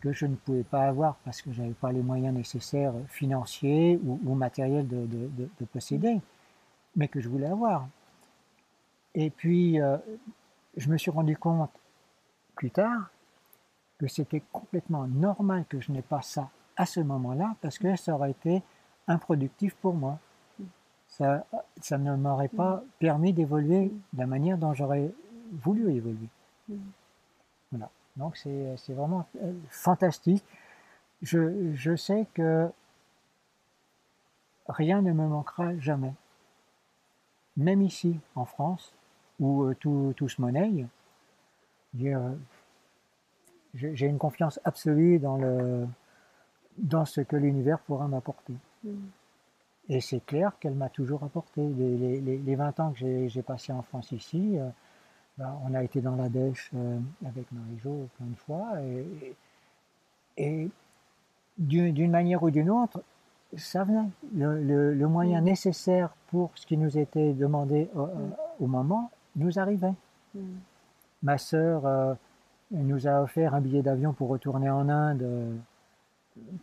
[0.00, 4.20] que je ne pouvais pas avoir parce que j'avais pas les moyens nécessaires financiers ou,
[4.24, 6.20] ou matériels de, de, de, de posséder,
[6.94, 7.88] mais que je voulais avoir.
[9.14, 9.96] Et puis, euh,
[10.76, 11.70] je me suis rendu compte
[12.54, 13.10] plus tard
[13.98, 18.14] que c'était complètement normal que je n'ai pas ça à ce moment-là parce que ça
[18.14, 18.62] aurait été
[19.08, 20.18] improductif pour moi.
[21.08, 21.46] Ça,
[21.80, 25.10] ça ne m'aurait pas permis d'évoluer de la manière dont j'aurais
[25.52, 26.28] voulu évoluer.
[27.70, 27.90] Voilà.
[28.16, 30.44] Donc c'est vraiment euh, fantastique.
[31.22, 32.68] Je, je sais que
[34.68, 36.14] rien ne me manquera jamais.
[37.56, 38.94] Même ici, en France,
[39.40, 40.86] où euh, tout, tout se monnaie,
[41.94, 42.30] j'ai euh,
[43.74, 45.86] j'ai- une confiance absolue dans, le,
[46.78, 48.54] dans ce que l'univers pourra m'apporter.
[48.84, 48.90] Mm.
[49.88, 51.62] Et c'est clair qu'elle m'a toujours apporté.
[51.68, 54.58] Les, les- les- les 20 ans que j'ai passé en France ici,
[55.38, 58.66] ben, on a été dans la dèche euh, avec Marie-Jo plein de fois.
[60.38, 60.68] Et,
[61.58, 63.02] d'une manière ou d'une autre,
[63.56, 64.08] ça venait.
[64.34, 65.44] Le, le- le moyen Mm.
[65.44, 68.08] nécessaire pour ce qui nous était demandé au,
[68.60, 69.94] au moment nous arrivait.
[70.34, 70.40] Mm.
[71.22, 72.14] Ma sœur euh,
[72.70, 75.54] nous a offert un billet d'avion pour retourner en Inde euh,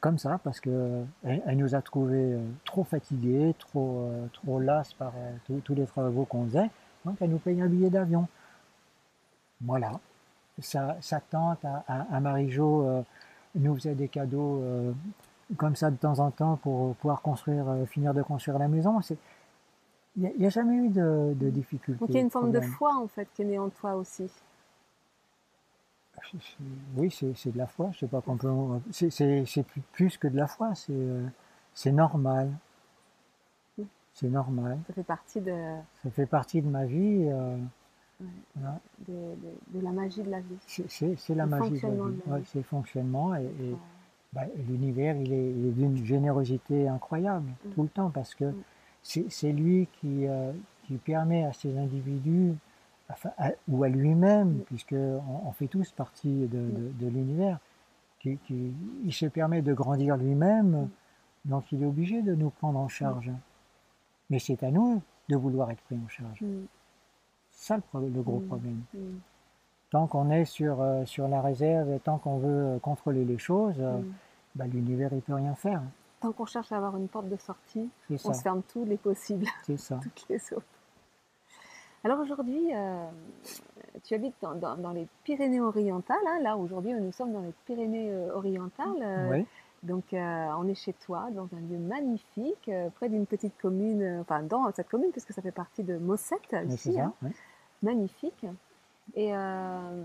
[0.02, 4.94] comme ça, parce que elle, nous a trouvés euh, trop fatigués, trop, euh, trop las
[4.94, 6.70] par euh, tous les travaux qu'on faisait.
[7.06, 8.28] Donc elle nous paye un billet d'avion.
[9.66, 9.92] Voilà.
[10.60, 13.02] Sa, sa tante à, à- à Marie-Jo euh,
[13.56, 14.92] nous faisait des cadeaux euh,
[15.58, 19.02] comme ça de temps en temps pour pouvoir construire, euh, finir de construire la maison.
[19.02, 19.18] C'est-
[20.16, 22.00] Il n'y a, jamais eu de, de difficulté.
[22.00, 23.96] Donc il y a une forme de foi en fait qui est née en toi
[23.96, 24.30] aussi.
[26.96, 27.90] Oui, c'est de la foi.
[27.94, 28.52] Je sais pas qu'on peut.
[28.92, 30.74] C'est plus, que de la foi.
[31.74, 32.52] C'est normal.
[34.14, 34.78] C'est normal.
[34.88, 35.52] Ça fait partie de,
[36.04, 37.28] Ça fait partie de ma vie.
[38.56, 38.80] Voilà.
[39.08, 40.58] de, de- de la magie de la vie.
[40.68, 42.00] C'est- la magie de la vie.
[42.28, 42.46] Ouais, vie.
[42.46, 43.36] c'est le fonctionnement.
[43.36, 43.78] Et, et, Ouais.
[44.34, 47.70] bah, l'univers, il est, d'une générosité incroyable Mm.
[47.72, 49.24] tout le temps parce que Mm.
[49.30, 50.52] c'est lui qui, euh,
[50.86, 52.54] qui permet à ces individus,
[53.10, 54.60] enfin, à- ou à lui-même, Mm.
[54.66, 57.60] puisque on, fait tous partie de, de- l'univers,
[58.20, 58.72] qui, qui-
[59.04, 60.84] il se permet de grandir lui-même,
[61.46, 61.50] Mm.
[61.50, 63.32] donc il est obligé de nous prendre en charge.
[64.30, 66.44] Mais c'est à nous de vouloir être pris en charge.
[67.64, 68.48] C'est ça le, gros Mm.
[68.48, 68.82] problème.
[68.94, 68.98] Mm.
[69.90, 73.38] Tant qu'on est sur, euh, sur la réserve et tant qu'on veut euh, contrôler les
[73.38, 74.14] choses, euh, Mm.
[74.56, 75.82] bah, l'univers il peut rien faire.
[76.20, 78.98] Tant qu'on cherche à avoir une porte de sortie, on ça, se ferme tous les
[78.98, 79.98] possibles, c'est ça.
[80.04, 80.66] toutes les autres.
[82.04, 83.06] Alors aujourd'hui, euh,
[84.04, 86.18] tu habites dans, dans- dans les Pyrénées-Orientales.
[86.28, 86.40] hein.
[86.42, 89.30] Là, aujourd'hui, nous sommes dans les Pyrénées-Orientales.
[89.32, 89.46] Oui,
[89.84, 94.20] Donc, euh, on est chez toi, dans un lieu magnifique, euh, près d'une petite commune,
[94.22, 97.14] enfin, dans cette commune, puisque ça fait partie de Mossette, ici, hein.
[97.22, 97.30] oui.
[97.84, 98.46] Magnifique.
[99.16, 100.02] Et, euh,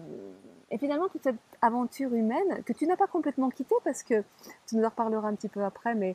[0.70, 4.22] et finalement, toute cette aventure humaine que tu n'as pas complètement quittée, parce que
[4.66, 6.14] tu nous en reparleras un petit peu après, mais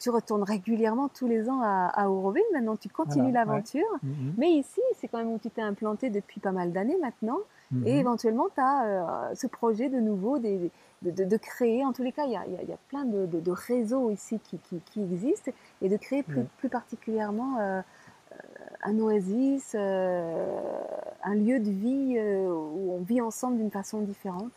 [0.00, 2.42] tu retournes régulièrement tous les ans à, à Auroville.
[2.52, 3.86] Maintenant, tu continues Voilà, l'aventure.
[4.02, 7.38] Mhm, Mais ici, c'est quand même où tu t'es implanté depuis pas mal d'années maintenant.
[7.70, 7.86] mhm.
[7.86, 10.70] Et éventuellement, tu as ce projet de nouveau des-
[11.02, 11.84] de, de- de créer.
[11.84, 14.58] En tous les cas, il y a, il y a- plein de, réseaux ici qui,
[14.58, 15.52] qui- qui existent
[15.82, 17.82] et de créer plus, plus particulièrement euh, euh,
[18.82, 24.52] un oasis, un lieu de vie où on vit ensemble d'une façon différente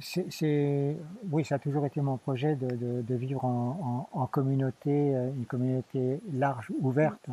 [0.00, 0.96] c'est,
[1.30, 7.26] oui, ça a toujours été mon projet de, vivre en, communauté, une communauté large, ouverte,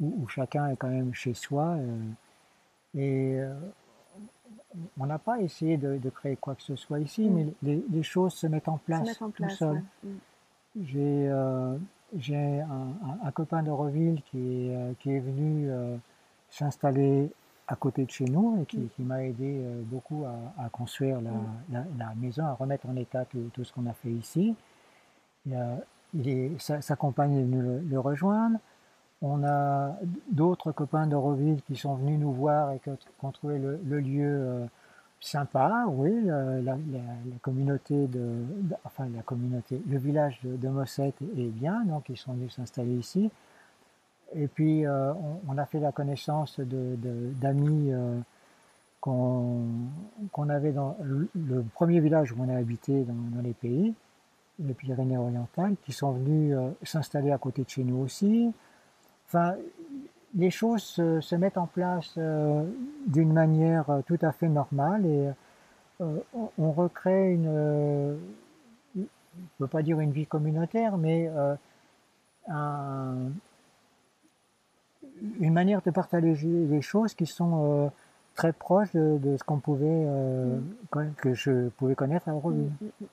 [0.00, 1.76] où, chacun est quand même chez soi.
[2.94, 3.40] et
[4.98, 7.52] on n'a pas essayé de, créer quoi que ce soit ici, mm.
[7.62, 9.82] mais les, choses se mettent en place, tout seul.
[10.02, 10.08] Mm.
[10.84, 11.76] J'ai euh,
[12.14, 15.96] un, copain de Reville qui est, euh, qui est venu euh,
[16.50, 17.30] s'installer
[17.68, 19.04] à côté de chez nous et qui, mm.
[19.04, 20.24] m'a aidé beaucoup
[20.56, 24.54] à, construire la, maison, à remettre en état tout, ce qu'on a fait ici.
[26.14, 28.58] Il sa, compagne est venue le, rejoindre.
[29.20, 29.96] On a
[30.30, 32.90] d'autres copains de Reville qui sont venus nous voir et qui
[33.22, 34.68] ont trouvé le, lieu
[35.20, 36.76] sympa, oui, la,
[37.42, 38.44] communauté de,
[38.84, 43.30] enfin la communauté, le village de, Mossette est bien, donc ils sont venus s'installer ici.
[44.34, 45.12] Et puis euh,
[45.48, 48.18] on, a fait la connaissance d'amis euh,
[49.00, 51.28] qu'on avait dans le,
[51.74, 53.94] premier village où on a habité dans, les pays,
[54.58, 58.52] les Pyrénées-Orientales, qui sont venus euh, s'installer à côté de chez nous aussi.
[59.28, 59.54] Enfin,
[60.36, 62.64] les choses se, mettent en place euh,
[63.06, 65.30] d'une manière euh, tout à fait normale et
[66.02, 66.18] euh,
[66.58, 68.18] on, recrée une,
[68.94, 69.06] je ne
[69.58, 71.30] peux pas dire une vie communautaire, mais
[72.48, 73.32] une
[75.40, 77.90] manière de partager les choses qui sont
[78.34, 81.14] très proches de, ce qu'on pouvait, mm.
[81.16, 82.70] que je pouvais connaître à Auroville.
[82.82, 83.06] Mm, mm,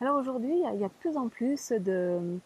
[0.00, 2.38] Alors aujourd'hui, il y a de plus en plus de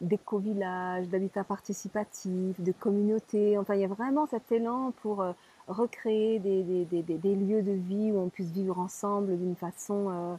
[0.00, 3.56] d'éco-villages, d'habitat participatif, de communautés.
[3.58, 5.32] Enfin, il y a vraiment cet élan pour euh,
[5.68, 10.36] recréer des, des, lieux de vie où on puisse vivre ensemble d'une façon euh,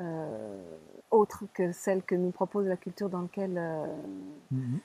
[0.00, 0.76] euh,
[1.10, 3.60] autre que celle que nous propose la culture dans laquelle
[4.50, 4.80] mhm.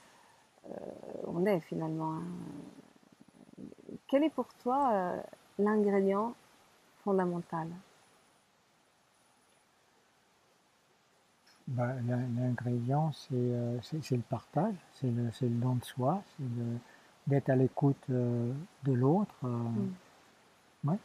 [1.26, 2.14] on est finalement.
[2.14, 3.64] Hein.
[4.06, 5.14] Quel est pour toi
[5.58, 6.34] l'ingrédient
[7.04, 7.68] fondamental?
[11.70, 11.94] Bah,
[12.36, 16.44] l'ingrédient, euh, c'est le partage, c'est le, le, don de soi, c'est
[17.28, 18.52] d'être à l'écoute euh,
[18.82, 19.36] de l'autre.
[19.44, 19.56] Euh,
[20.82, 20.96] mm.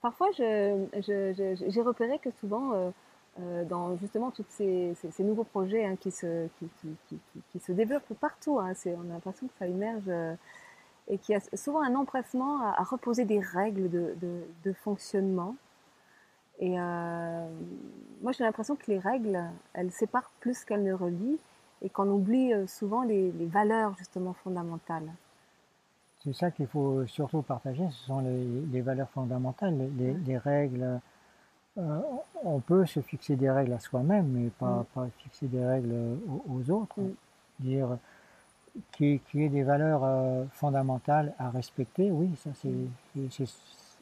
[0.00, 2.92] Parfois, j'ai repéré que souvent,
[3.68, 6.48] dans justement tous ces, nouveaux projets hein, qui, se,
[7.50, 10.08] qui, se développent partout, hein, on a l'impression que ça émerge
[11.08, 15.56] et qu'il y a souvent un empressement à, reposer des règles de fonctionnement
[16.60, 17.48] et euh,
[18.20, 19.40] moi, j'ai l'impression que les règles,
[19.74, 21.38] elles séparent plus qu'elles ne relient
[21.82, 25.10] et qu'on oublie euh, souvent les, valeurs justement fondamentales.
[26.24, 28.20] C'est ça qu'il faut surtout partager, ce sont
[28.72, 29.88] les, valeurs fondamentales,
[30.26, 31.00] les, règles.
[31.78, 32.00] Euh,
[32.42, 35.94] on peut se fixer des règles à soi-même, mais pas, pas, fixer des règles
[36.48, 36.96] aux, autres.
[37.60, 37.98] Dire
[38.92, 43.30] qu'il y ait des valeurs fondamentales à respecter, oui, ça c'est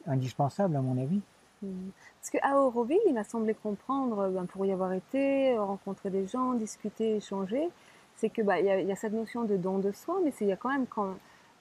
[0.07, 1.21] indispensable à mon avis.
[1.61, 6.53] Parce qu'à Auroville, il m'a semblé comprendre, ben, pour y avoir été, rencontrer des gens,
[6.53, 7.69] discuter, échanger,
[8.15, 10.47] c'est que bah, y, a, y, a cette notion de don de soi, mais il
[10.47, 10.87] y a quand même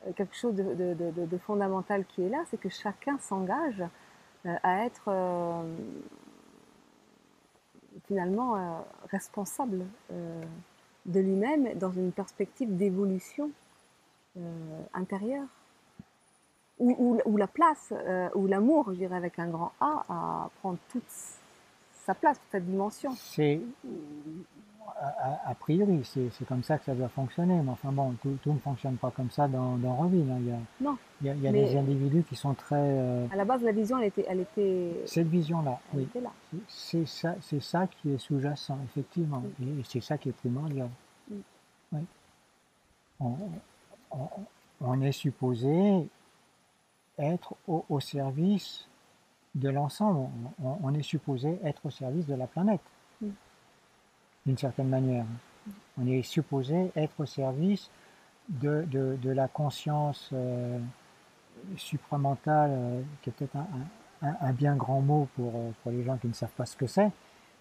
[0.06, 3.82] euh, quelque chose de, fondamental qui est là, c'est que chacun s'engage
[4.46, 5.62] euh, à être euh,
[8.06, 13.50] finalement responsable de lui-même dans une perspective d'évolution
[14.92, 15.48] intérieure
[16.78, 21.08] où, la place, euh, ou l'amour, je dirais avec un grand A, à prendre toute
[22.04, 23.12] sa place, toute sa dimension.
[23.16, 23.60] C'est,
[24.98, 27.60] a, priori, c'est comme ça que ça doit fonctionner.
[27.62, 30.30] Mais enfin bon, tout, ne fonctionne pas comme ça dans, dans Reville.
[30.30, 30.38] Hein.
[30.40, 30.96] Il y a, non.
[31.22, 32.76] Il y a, des individus qui sont très.
[32.76, 34.24] Euh, à la base, la vision, elle était.
[34.28, 36.08] Elle était Cette vision-là, oui.
[36.68, 39.42] C'est ça, c'est ça qui est sous-jacent, effectivement.
[39.60, 40.88] Et c'est ça qui est primordial.
[41.92, 42.00] Oui.
[43.18, 43.34] On,
[44.82, 46.06] on, est supposé
[47.18, 48.86] être au, service
[49.54, 50.28] de l'ensemble.
[50.62, 52.80] On, est supposé être au service de la planète,
[53.20, 53.28] mm.
[54.46, 55.24] d'une certaine manière.
[55.24, 55.70] Mm.
[55.98, 57.90] On est supposé être au service
[58.48, 60.78] de, de, la conscience euh,
[61.76, 66.16] supramentale, euh, qui est peut-être un, un, bien grand mot pour, euh, pour les gens
[66.18, 67.10] qui ne savent pas ce que c'est,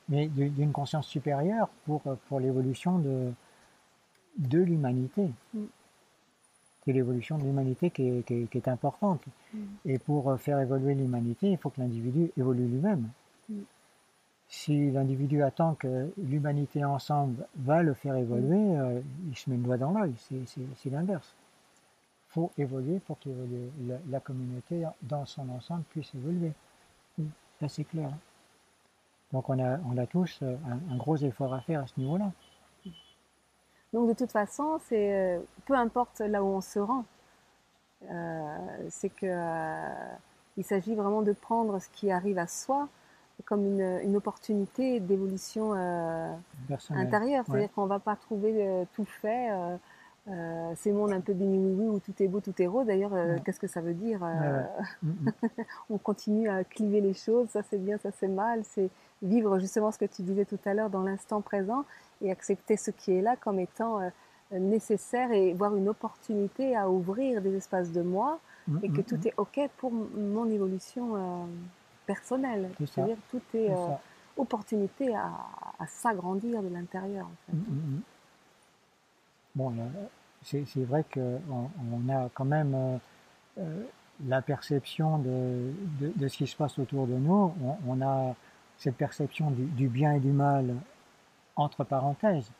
[0.09, 3.31] mais d'une conscience supérieure pour, pour l'évolution de,
[4.37, 5.31] de l'humanité.
[5.53, 5.63] Mm
[6.85, 9.21] c'est l'évolution de l'humanité qui, est, importante.
[9.53, 9.59] Mm.
[9.85, 13.09] Et pour euh, faire évoluer l'humanité, il faut que l'individu évolue lui-même.
[13.49, 13.61] Mm.
[14.47, 18.79] Si l'individu attend que l'humanité ensemble va le faire évoluer, mm.
[18.79, 21.33] euh, il se met le doigt dans l'œil, c'est l'inverse.
[22.29, 23.29] Il faut évoluer pour que
[24.09, 26.51] la, communauté dans son ensemble puisse évoluer.
[27.59, 28.11] Ça c'est clair.
[29.31, 30.55] Donc on a, on a tous euh,
[30.91, 32.31] un, gros effort à faire à ce niveau-là.
[33.95, 37.05] Donc de toute façon, c'est peu importe là où on se rend,
[38.89, 39.25] c'est que
[40.57, 42.89] il s'agit vraiment de prendre ce qui arrive à soi
[43.45, 45.71] comme une, une opportunité d'évolution
[46.89, 47.45] intérieure.
[47.47, 49.49] C'est-à-dire qu'on ne va pas trouver tout fait
[50.27, 52.87] euh, ces mondes un peu béni oui où tout est beau, tout est rose.
[52.87, 54.63] D'ailleurs, euh, qu'est-ce que ça veut dire euh,
[55.03, 55.49] mm, mm.
[55.91, 57.47] On continue à cliver les choses.
[57.49, 58.61] Ça c'est bien, ça c'est mal.
[58.63, 58.89] C'est
[59.21, 61.85] vivre justement ce que tu disais tout à l'heure dans l'instant présent
[62.23, 64.09] et accepter ce qui est là comme étant euh,
[64.51, 69.27] nécessaire et voir une opportunité à ouvrir des espaces de moi mm, et que tout
[69.27, 71.47] est ok pour mon évolution
[72.07, 72.71] personnelle.
[72.79, 73.71] C'est-à-dire tout est,
[74.37, 75.31] opportunité à,
[75.79, 77.25] à s'agrandir de l'intérieur.
[77.25, 77.57] En fait.
[79.55, 79.73] Bon,
[80.43, 81.41] c'est vrai qu'on
[81.91, 82.97] on a quand même euh,
[83.59, 83.83] euh,
[84.25, 87.53] la perception de, de, ce qui se passe autour de nous.
[87.87, 88.35] On, a
[88.77, 90.75] cette perception du, bien et du mal
[91.55, 92.51] entre parenthèses,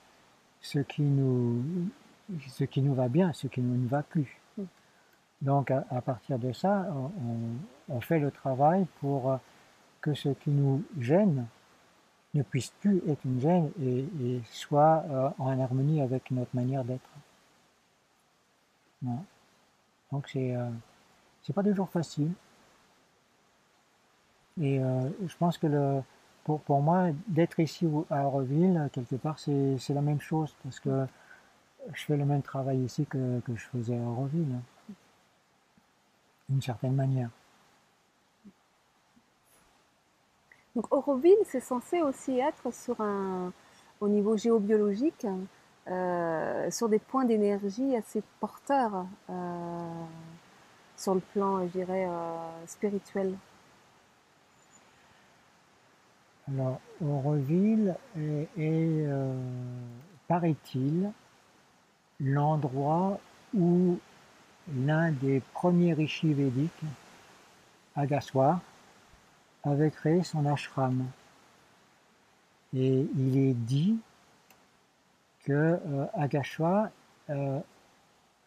[0.61, 1.63] ce qui nous,
[2.47, 4.39] ce qui nous va bien, ce qui ne nous va plus.
[5.41, 6.87] Donc à, partir de ça,
[7.89, 9.37] on, fait le travail pour
[10.01, 11.45] que ce qui nous gêne
[12.35, 17.09] ne puisse plus être une gêne et, soit euh, en harmonie avec notre manière d'être.
[20.11, 20.69] Donc c'est euh,
[21.53, 22.31] pas toujours facile.
[24.61, 26.01] Et euh, je pense que
[26.43, 31.05] pour, pour moi, d'être ici à Auroville, quelque part, c'est la même chose parce que
[31.93, 34.93] je fais le même travail ici que, que je faisais à Auroville, hein.
[36.49, 37.29] d'une certaine manière.
[40.75, 43.53] Donc Auroville, c'est censé aussi être sur un,
[44.01, 45.25] au niveau géobiologique,
[45.87, 50.03] euh, sur des points d'énergie assez porteurs euh,
[50.97, 53.35] sur le plan, euh, spirituel.
[56.47, 57.95] Alors, Auroville
[58.57, 59.07] est,
[60.27, 61.11] paraît-il,
[62.19, 63.19] l'endroit
[63.55, 63.97] où
[64.75, 66.71] l'un des premiers rishis védiques,
[67.95, 68.59] Agaswar,
[69.65, 71.05] avait créé son ashram.
[72.73, 73.97] Et il est dit
[75.43, 76.05] que euh,
[77.29, 77.59] euh,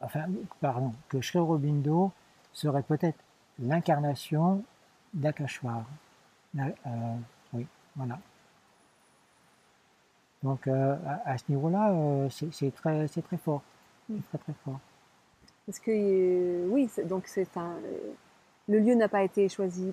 [0.00, 0.26] enfin,
[0.60, 1.20] pardon, que
[2.52, 3.18] serait peut-être
[3.58, 4.62] l'incarnation
[5.14, 5.84] d'Akashwar.
[6.56, 7.14] Euh,
[7.52, 7.66] oui,
[7.96, 8.18] voilà.
[10.42, 13.62] Donc à, ce niveau-là, c'est très, très fort,
[14.28, 14.78] très très fort.
[15.66, 17.74] Parce que oui, donc c'est un,
[18.68, 19.92] le lieu n'a pas été choisi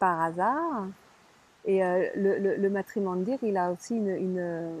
[0.00, 0.88] par hasard.
[1.66, 4.72] Et euh, le, le, le matrimondir, il a aussi une,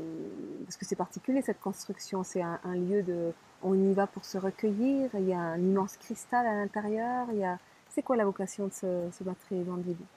[0.64, 4.38] parce que c'est particulier cette construction, c'est un, lieu de, on y va pour se
[4.38, 5.10] recueillir.
[5.14, 7.28] Il y a un immense cristal à l'intérieur.
[7.32, 7.58] Il y a,
[7.90, 9.24] c'est quoi la vocation de ce, ce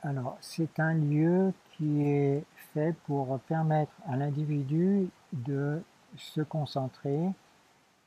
[0.04, 5.82] Alors, c'est un lieu qui est fait pour permettre à l'individu de
[6.16, 7.20] se concentrer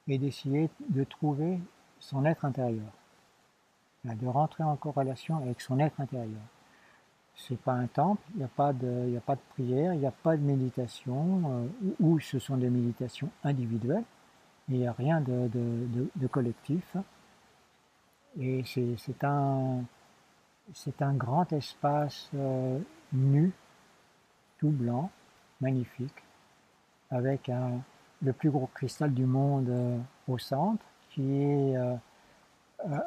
[0.08, 1.58] et d'essayer de trouver
[1.98, 2.92] son être intérieur,
[4.04, 6.40] de rentrer en corrélation avec son être intérieur
[7.36, 10.06] c'est pas un temple, il n'y a pas de, a pas de prière, il n'y
[10.06, 14.04] a pas de méditation, euh, ou ce sont des méditations individuelles,
[14.68, 16.96] il n'y a rien de, de, collectif.
[18.38, 19.82] Et c'est un,
[21.00, 22.78] un grand espace euh,
[23.12, 23.52] nu,
[24.58, 25.10] tout blanc,
[25.60, 26.22] magnifique,
[27.10, 27.80] avec un,
[28.22, 31.76] le plus gros cristal du monde euh, au centre, qui est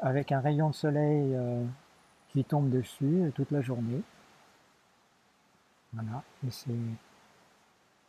[0.02, 1.38] avec un rayon de soleil
[2.30, 4.02] qui tombe dessus toute la journée.
[5.94, 6.24] Voilà.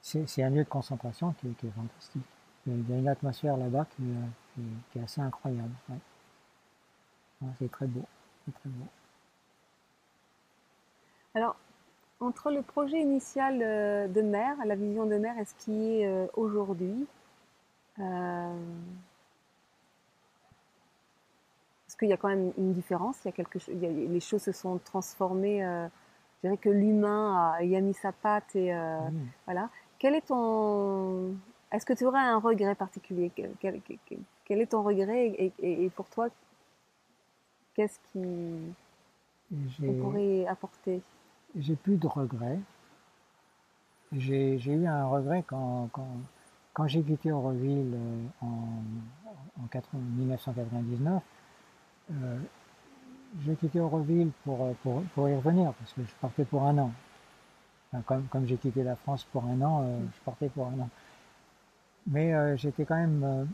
[0.02, 2.22] C'est, un lieu de concentration qui, est fantastique.
[2.66, 4.02] Il y a une atmosphère là-bas qui,
[4.92, 5.70] qui, est assez incroyable.
[7.58, 8.04] c'est très beau.
[8.52, 8.86] Très beau.
[11.34, 11.56] Alors,
[12.20, 16.06] entre le projet initial euh, de mer, la vision de mer et ce qui est
[16.06, 17.06] euh, aujourd'hui,
[17.98, 18.54] euh,
[21.86, 23.18] est-ce qu'il y a quand même une différence?
[23.24, 25.64] Il y a quelque chose, Les choses se sont transformées
[26.42, 29.10] je dirais que l'humain y a mis sa patte et euh, ah
[29.44, 29.68] voilà.
[29.98, 31.34] Quel est ton,
[31.70, 33.30] est-ce que tu aurais un regret particulier?
[33.36, 36.28] Quel, quel, est ton regret et, pour toi,
[37.74, 38.74] qu'est-ce qui
[40.00, 41.02] pourrait apporter?
[41.58, 42.60] J'ai plus de regrets.
[44.12, 46.08] J'ai eu un regret quand, quand,
[46.72, 48.82] quand j'ai quitté Auroville euh, en,
[49.62, 51.22] en 1999
[53.44, 56.78] j'ai quitté Auroville pour, euh, pour, pour, y revenir, parce que je partais pour un
[56.78, 56.92] an.
[58.06, 60.88] comme, comme j'ai quitté la France pour un an, euh, je partais pour un an.
[62.06, 63.48] Mais euh, j'étais quand même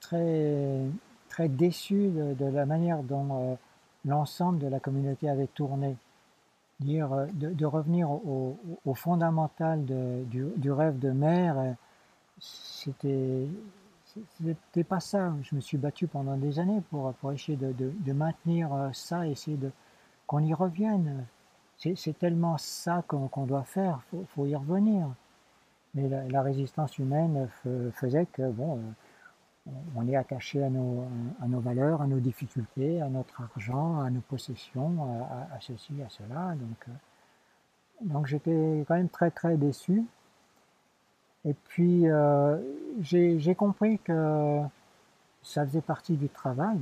[0.00, 0.80] très,
[1.28, 3.58] très déçu de, la manière dont
[4.04, 5.96] l'ensemble de la communauté avait tourné.
[6.80, 8.56] Dire, de, de revenir au,
[8.94, 11.76] fondamental de, du, du, rêve de mère
[12.40, 13.46] c'était
[14.38, 15.32] c'était pas ça.
[15.42, 19.26] Je me suis battu pendant des années pour, pour essayer de, de, maintenir euh, ça,
[19.26, 19.70] essayer de
[20.26, 21.26] qu'on y revienne.
[21.76, 25.08] C'est tellement ça qu'on doit faire, faut, faut y revenir.
[25.94, 27.48] Mais la, résistance humaine
[27.94, 28.78] faisait que bon,
[29.66, 31.04] euh, on est attaché à nos,
[31.42, 35.94] à nos valeurs, à nos difficultés, à notre argent, à nos possessions, à, à ceci,
[36.02, 36.54] à cela.
[36.54, 36.92] Donc, euh,
[38.02, 40.04] donc j'étais quand même très très déçu.
[41.46, 42.58] Et puis euh,
[43.00, 44.60] j'ai compris que
[45.42, 46.78] ça faisait partie du travail.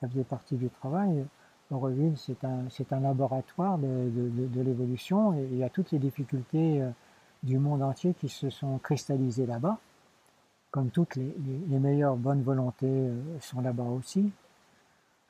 [0.00, 1.24] Ça faisait partie du travail.
[1.70, 6.90] Auroville, c'est un, laboratoire de, l'évolution et il y a toutes les difficultés euh,
[7.42, 9.78] du monde entier qui se sont cristallisées là-bas.
[10.70, 11.34] Comme toutes les,
[11.68, 14.30] les, meilleures bonnes volontés euh, sont là-bas aussi.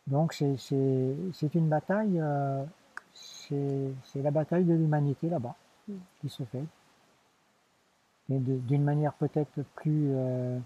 [0.09, 2.21] Donc c'est une bataille,
[3.15, 5.55] c'est la bataille de l'humanité là-bas
[6.21, 6.65] qui se fait
[8.29, 10.59] d'une manière peut-être plus, euh,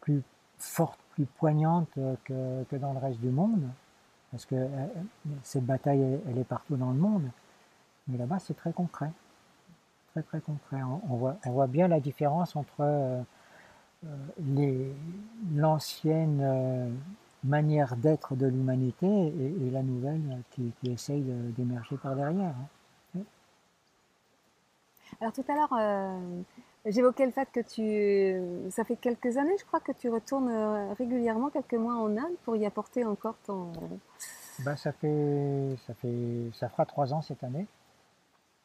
[0.00, 0.22] plus
[0.58, 1.88] forte, plus poignante
[2.24, 3.62] que, que, dans le reste du monde,
[4.30, 4.86] parce que euh,
[5.42, 7.28] cette bataille, elle, est partout dans le monde,
[8.08, 9.10] mais là-bas, c'est très concret,
[10.12, 10.82] très très concret.
[10.82, 13.22] On, voit, on voit bien la différence entre euh,
[15.54, 16.98] l'ancienne
[17.44, 21.22] manière d'être de l'humanité et, la nouvelle qui, qui essaye
[21.56, 22.54] d'émerger par derrière.
[23.16, 23.20] Hein.
[25.20, 26.44] Alors tout à l'heure,
[26.84, 30.92] J'évoquais le fait que tu, ça fait quelques années, je crois, que tu retournes euh,
[30.94, 33.72] régulièrement quelques mois en Inde pour y apporter encore ton.
[34.64, 37.68] Ben, ça fait, ça fait, ça fera trois ans cette année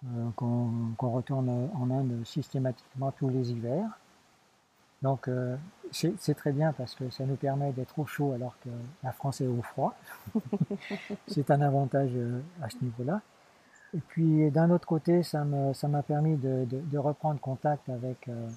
[0.04, 4.00] euh, qu'on retourne en Inde systématiquement tous les hivers.
[5.04, 5.56] Donc euh,
[5.92, 8.70] c'est très bien parce que ça nous permet d'être au chaud alors que
[9.04, 9.94] la France est au froid.
[11.28, 12.10] c'est un avantage
[12.64, 13.22] à ce niveau-là.
[13.98, 18.48] Et puis d'un autre côté, ça m'a permis de, reprendre contact avec euh,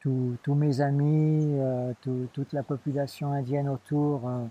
[0.00, 4.44] tous mes amis, euh, tout, toute la population indienne autour, euh,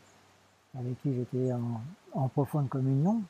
[0.79, 1.51] avec qui j'étais
[2.13, 3.21] en, profonde communion,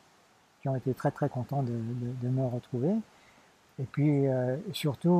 [0.61, 2.93] qui ont été très très contents de, me retrouver.
[3.79, 4.25] Et puis
[4.71, 5.11] surtout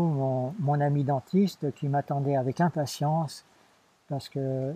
[0.59, 3.45] mon, ami dentiste qui m'attendait avec impatience,
[4.09, 4.75] parce que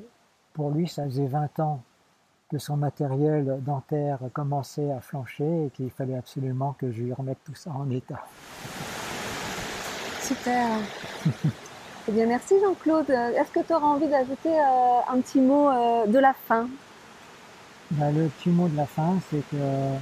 [0.54, 1.82] pour lui, ça faisait 20 ans
[2.52, 7.38] que son matériel dentaire commençait à flancher et qu'il fallait absolument que je lui remette
[7.46, 8.26] tout ça en état.
[10.20, 10.68] Super.
[12.10, 13.10] eh bien, merci Jean-Claude.
[13.10, 16.68] Est-ce que tu auras envie d'ajouter euh, un petit mot euh, de la fin?
[17.92, 19.96] Ben, Le petit mot de la fin, c'est que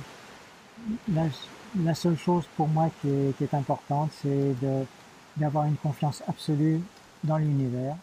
[1.13, 4.55] la, seule chose pour moi qui est, qui est importante, c'est
[5.37, 6.81] d'avoir une confiance absolue
[7.23, 7.95] dans l'univers,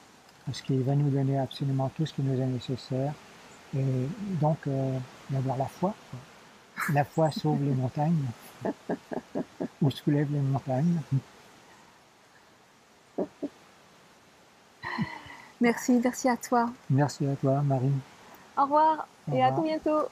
[0.44, 3.12] parce qu'il va nous donner absolument tout ce qui nous est nécessaire
[3.76, 4.08] et
[4.40, 4.98] donc, euh,
[5.30, 5.94] d'avoir la foi.
[6.92, 8.26] La foi sauve les montagnes,
[9.80, 11.00] ou soulève les montagnes.
[15.60, 16.70] Merci, merci à toi.
[16.90, 17.98] Merci à toi, Marine.
[18.58, 20.08] Au revoir, et à tout bientôt.